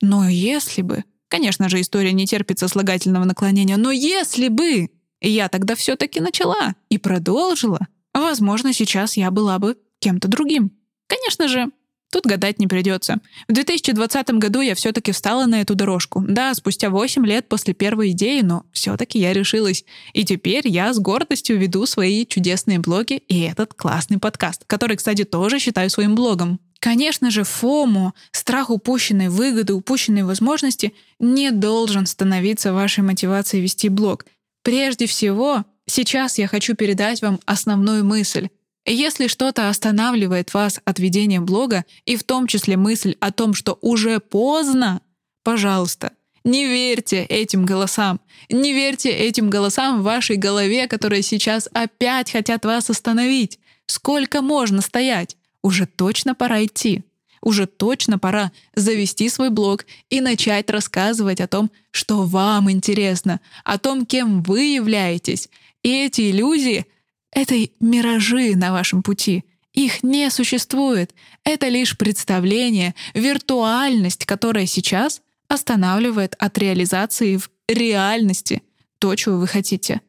Но 0.00 0.28
если 0.28 0.82
бы... 0.82 1.02
Конечно 1.26 1.68
же, 1.68 1.80
история 1.80 2.12
не 2.12 2.28
терпит 2.28 2.60
сослагательного 2.60 3.24
наклонения, 3.24 3.76
но 3.76 3.90
если 3.90 4.46
бы 4.46 4.88
я 5.20 5.48
тогда 5.48 5.74
все-таки 5.74 6.20
начала 6.20 6.76
и 6.90 6.98
продолжила, 6.98 7.88
возможно, 8.14 8.72
сейчас 8.72 9.16
я 9.16 9.32
была 9.32 9.58
бы 9.58 9.76
кем-то 9.98 10.28
другим? 10.28 10.70
Конечно 11.08 11.48
же, 11.48 11.72
Тут 12.14 12.27
гадать 12.27 12.61
не 12.61 12.68
придется. 12.68 13.18
В 13.48 13.53
2020 13.53 14.31
году 14.35 14.61
я 14.61 14.77
все-таки 14.77 15.11
встала 15.11 15.46
на 15.46 15.62
эту 15.62 15.74
дорожку. 15.74 16.24
Да, 16.24 16.55
спустя 16.55 16.88
8 16.88 17.27
лет 17.27 17.48
после 17.48 17.74
первой 17.74 18.12
идеи, 18.12 18.40
но 18.40 18.66
все-таки 18.70 19.18
я 19.18 19.33
решилась. 19.33 19.85
И 20.12 20.24
теперь 20.24 20.68
я 20.68 20.94
с 20.94 21.00
гордостью 21.00 21.59
веду 21.59 21.87
свои 21.87 22.24
чудесные 22.24 22.79
блоги 22.79 23.14
и 23.14 23.40
этот 23.40 23.74
классный 23.74 24.18
подкаст, 24.18 24.62
который, 24.68 24.96
кстати, 24.96 25.24
тоже 25.24 25.59
считаю 25.59 25.90
своим 25.90 26.14
блогом. 26.14 26.61
Конечно 26.79 27.33
же, 27.33 27.42
ФОМО, 27.42 28.14
страх 28.31 28.70
упущенной 28.70 29.29
выгоды, 29.29 29.74
упущенной 29.74 30.22
возможности, 30.22 30.94
не 31.18 31.50
должен 31.50 32.07
становиться 32.07 32.72
вашей 32.72 33.03
мотивацией 33.03 33.61
вести 33.61 33.88
блог. 33.88 34.24
Прежде 34.62 35.07
всего, 35.07 35.64
сейчас 35.87 36.38
я 36.38 36.46
хочу 36.46 36.77
передать 36.77 37.22
вам 37.22 37.40
основную 37.44 38.05
мысль. 38.05 38.50
Если 38.87 39.29
что-то 39.29 39.68
останавливает 39.68 40.53
вас 40.53 40.81
от 40.85 40.99
ведения 40.99 41.40
блога, 41.40 41.85
и 42.05 42.16
в 42.16 42.25
том 42.25 42.47
числе 42.47 42.77
мысль 42.77 43.16
о 43.20 43.33
том, 43.33 43.55
что 43.55 43.79
уже 43.81 44.20
поздно, 44.20 45.01
пожалуйста, 45.42 46.12
не 46.44 46.66
верьте 46.66 47.25
этим 47.25 47.64
голосам. 47.64 48.20
Не 48.51 48.75
верьте 48.75 49.09
этим 49.09 49.49
голосам 49.49 50.01
в 50.01 50.05
вашей 50.05 50.37
голове, 50.37 50.87
которые 50.87 51.23
сейчас 51.23 51.68
опять 51.73 52.31
хотят 52.31 52.66
вас 52.66 52.90
остановить. 52.90 53.59
Сколько 53.87 54.42
можно 54.42 54.83
стоять? 54.83 55.37
Уже 55.62 55.87
точно 55.87 56.35
пора 56.35 56.64
идти. 56.64 57.03
Уже 57.40 57.66
точно 57.66 58.18
пора 58.18 58.53
завести 58.75 59.31
свой 59.31 59.49
блог 59.49 59.87
и 60.11 60.20
начать 60.20 60.68
рассказывать 60.68 61.40
о 61.40 61.49
том, 61.49 61.70
что 61.90 62.25
вам 62.25 62.70
интересно, 62.70 63.40
о 63.64 63.79
том, 63.79 64.05
кем 64.05 64.42
вы 64.42 64.64
являетесь. 64.64 65.49
И 65.83 66.05
эти 66.05 66.31
иллюзии 66.31 66.87
это 67.35 67.55
миражи 67.81 68.57
на 68.57 68.73
вашем 68.73 69.03
пути. 69.03 69.44
Их 69.73 70.03
не 70.03 70.31
существует. 70.31 71.14
Это 71.42 71.68
лишь 71.68 71.99
представление, 71.99 72.94
виртуальность, 73.12 74.25
которая 74.25 74.66
сейчас 74.66 75.20
останавливает 75.49 76.37
от 76.38 76.57
реализации 76.59 77.37
в 77.37 77.51
реальности 77.68 78.62
то, 78.99 79.14
чего 79.16 79.38
вы 79.38 79.47
хотите. 79.47 80.01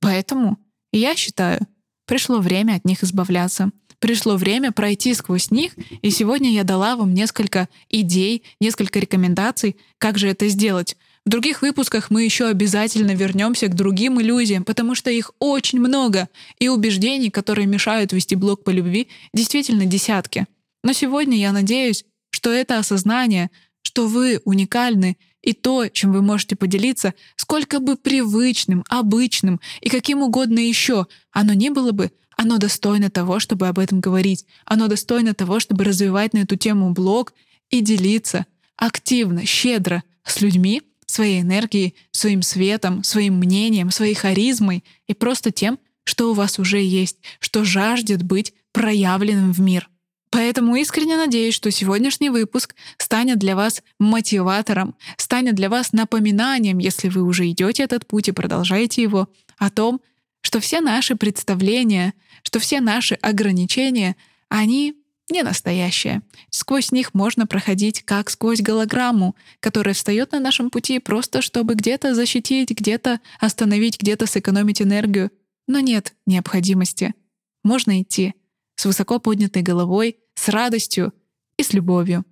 Поэтому 0.00 0.58
я 0.92 1.14
считаю, 1.16 1.60
пришло 2.06 2.40
время 2.40 2.74
от 2.74 2.84
них 2.84 3.02
избавляться. 3.02 3.70
Пришло 4.00 4.36
время 4.36 4.72
пройти 4.72 5.14
сквозь 5.14 5.52
них, 5.52 5.76
и 6.02 6.10
сегодня 6.10 6.50
я 6.50 6.64
дала 6.64 6.96
вам 6.96 7.14
несколько 7.14 7.68
идей, 7.88 8.42
несколько 8.60 8.98
рекомендаций, 8.98 9.76
как 9.98 10.18
же 10.18 10.28
это 10.28 10.48
сделать. 10.48 10.96
В 11.24 11.30
других 11.30 11.62
выпусках 11.62 12.10
мы 12.10 12.24
еще 12.24 12.48
обязательно 12.48 13.12
вернемся 13.12 13.68
к 13.68 13.76
другим 13.76 14.20
иллюзиям, 14.20 14.64
потому 14.64 14.96
что 14.96 15.10
их 15.10 15.30
очень 15.38 15.78
много, 15.78 16.28
и 16.58 16.68
убеждений, 16.68 17.30
которые 17.30 17.66
мешают 17.66 18.12
вести 18.12 18.34
блог 18.34 18.64
по 18.64 18.70
любви, 18.70 19.08
действительно 19.32 19.86
десятки. 19.86 20.46
Но 20.82 20.92
сегодня 20.92 21.38
я 21.38 21.52
надеюсь, 21.52 22.04
что 22.30 22.50
это 22.50 22.78
осознание, 22.78 23.50
что 23.82 24.08
вы 24.08 24.40
уникальны, 24.44 25.16
и 25.42 25.52
то, 25.52 25.88
чем 25.88 26.12
вы 26.12 26.22
можете 26.22 26.56
поделиться, 26.56 27.14
сколько 27.36 27.80
бы 27.80 27.96
привычным, 27.96 28.84
обычным 28.88 29.60
и 29.80 29.88
каким 29.88 30.22
угодно 30.22 30.60
еще 30.60 31.06
оно 31.32 31.52
не 31.52 31.70
было 31.70 31.92
бы, 31.92 32.12
оно 32.36 32.58
достойно 32.58 33.10
того, 33.10 33.40
чтобы 33.40 33.68
об 33.68 33.78
этом 33.78 34.00
говорить. 34.00 34.46
Оно 34.64 34.88
достойно 34.88 35.34
того, 35.34 35.60
чтобы 35.60 35.84
развивать 35.84 36.32
на 36.32 36.38
эту 36.38 36.56
тему 36.56 36.92
блог 36.92 37.32
и 37.70 37.80
делиться 37.80 38.46
активно, 38.76 39.44
щедро 39.44 40.02
с 40.24 40.40
людьми, 40.40 40.82
своей 41.12 41.42
энергией, 41.42 41.94
своим 42.10 42.42
светом, 42.42 43.04
своим 43.04 43.34
мнением, 43.34 43.90
своей 43.90 44.14
харизмой 44.14 44.84
и 45.06 45.14
просто 45.14 45.50
тем, 45.50 45.78
что 46.04 46.30
у 46.30 46.34
вас 46.34 46.58
уже 46.58 46.80
есть, 46.80 47.18
что 47.38 47.64
жаждет 47.64 48.22
быть 48.22 48.54
проявленным 48.72 49.52
в 49.52 49.60
мир. 49.60 49.88
Поэтому 50.30 50.76
искренне 50.76 51.16
надеюсь, 51.16 51.54
что 51.54 51.70
сегодняшний 51.70 52.30
выпуск 52.30 52.74
станет 52.96 53.38
для 53.38 53.54
вас 53.54 53.82
мотиватором, 53.98 54.96
станет 55.18 55.54
для 55.54 55.68
вас 55.68 55.92
напоминанием, 55.92 56.78
если 56.78 57.08
вы 57.08 57.22
уже 57.22 57.48
идете 57.50 57.82
этот 57.82 58.06
путь 58.06 58.28
и 58.28 58.32
продолжаете 58.32 59.02
его, 59.02 59.28
о 59.58 59.70
том, 59.70 60.00
что 60.40 60.58
все 60.58 60.80
наши 60.80 61.16
представления, 61.16 62.14
что 62.42 62.58
все 62.58 62.80
наши 62.80 63.14
ограничения, 63.16 64.16
они 64.48 64.94
не 65.30 65.42
настоящее. 65.42 66.22
Сквозь 66.50 66.92
них 66.92 67.14
можно 67.14 67.46
проходить 67.46 68.02
как 68.02 68.30
сквозь 68.30 68.60
голограмму, 68.60 69.36
которая 69.60 69.94
встает 69.94 70.32
на 70.32 70.40
нашем 70.40 70.70
пути 70.70 70.98
просто 70.98 71.42
чтобы 71.42 71.74
где-то 71.74 72.14
защитить, 72.14 72.70
где-то 72.70 73.20
остановить, 73.40 74.00
где-то 74.00 74.26
сэкономить 74.26 74.82
энергию. 74.82 75.30
Но 75.66 75.80
нет 75.80 76.14
необходимости. 76.26 77.14
Можно 77.62 78.02
идти 78.02 78.34
с 78.76 78.84
высоко 78.84 79.18
поднятой 79.18 79.62
головой, 79.62 80.18
с 80.34 80.48
радостью 80.48 81.12
и 81.56 81.62
с 81.62 81.72
любовью 81.72 82.24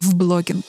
в 0.00 0.14
блогинг. 0.14 0.64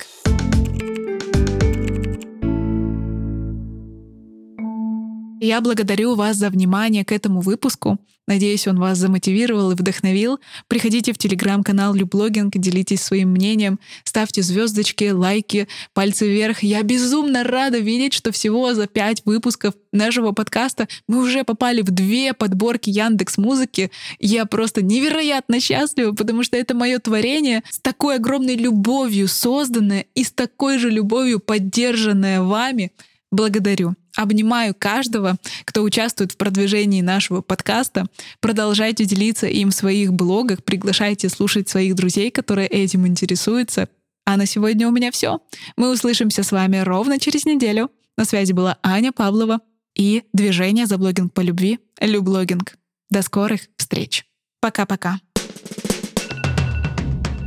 Я 5.40 5.60
благодарю 5.62 6.16
вас 6.16 6.38
за 6.38 6.50
внимание 6.50 7.04
к 7.04 7.12
этому 7.12 7.42
выпуску. 7.42 8.00
Надеюсь, 8.28 8.68
он 8.68 8.80
вас 8.80 8.98
замотивировал 8.98 9.72
и 9.72 9.76
вдохновил. 9.76 10.40
Приходите 10.68 11.14
в 11.14 11.18
телеграм-канал 11.18 11.94
Люблогинг, 11.94 12.58
делитесь 12.58 13.02
своим 13.02 13.30
мнением, 13.30 13.80
ставьте 14.04 14.42
звездочки, 14.42 15.12
лайки, 15.12 15.68
пальцы 15.94 16.28
вверх. 16.28 16.64
Я 16.64 16.82
безумно 16.82 17.44
рада 17.44 17.78
видеть, 17.78 18.14
что 18.14 18.32
всего 18.32 18.74
за 18.74 18.88
пять 18.88 19.22
выпусков 19.26 19.76
нашего 19.92 20.32
подкаста 20.32 20.88
мы 21.08 21.22
уже 21.22 21.44
попали 21.44 21.82
в 21.82 21.92
две 21.92 22.34
подборки 22.34 22.90
Яндекс 22.90 23.38
Музыки. 23.38 23.92
Я 24.20 24.46
просто 24.46 24.82
невероятно 24.82 25.60
счастлива, 25.60 26.14
потому 26.14 26.44
что 26.44 26.58
это 26.58 26.74
мое 26.74 26.98
творение 26.98 27.62
с 27.70 27.80
такой 27.80 28.16
огромной 28.16 28.56
любовью 28.56 29.28
созданное 29.28 30.06
и 30.16 30.24
с 30.24 30.32
такой 30.32 30.80
же 30.80 30.90
любовью 30.90 31.40
поддержанное 31.40 32.42
вами. 32.42 32.92
Благодарю. 33.32 33.96
Обнимаю 34.16 34.74
каждого, 34.74 35.38
кто 35.66 35.84
участвует 35.84 36.32
в 36.32 36.38
продвижении 36.38 37.02
нашего 37.02 37.42
подкаста. 37.42 38.06
Продолжайте 38.40 39.06
делиться 39.06 39.48
им 39.48 39.72
в 39.72 39.76
своих 39.76 40.14
блогах, 40.14 40.64
приглашайте 40.64 41.30
слушать 41.30 41.68
своих 41.68 41.96
друзей, 41.96 42.32
которые 42.32 42.68
этим 42.68 43.06
интересуются. 43.06 43.90
А 44.26 44.38
на 44.38 44.46
сегодня 44.46 44.88
у 44.88 44.92
меня 44.92 45.12
все. 45.12 45.40
Мы 45.78 45.92
услышимся 45.92 46.44
с 46.44 46.52
вами 46.52 46.78
ровно 46.78 47.20
через 47.20 47.46
неделю. 47.46 47.92
На 48.18 48.26
связи 48.26 48.54
была 48.54 48.78
Аня 48.82 49.12
Павлова 49.12 49.60
и 49.96 50.24
движение 50.34 50.86
за 50.86 50.98
блогинг 50.98 51.34
по 51.34 51.42
любви 51.42 51.80
Люблогинг. 52.00 52.78
До 53.10 53.22
скорых 53.22 53.62
встреч. 53.78 54.26
Пока-пока. 54.62 55.20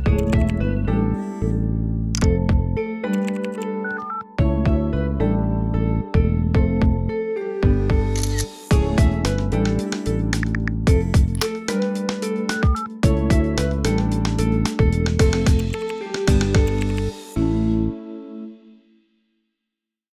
thank 0.05 0.51
you 0.51 0.58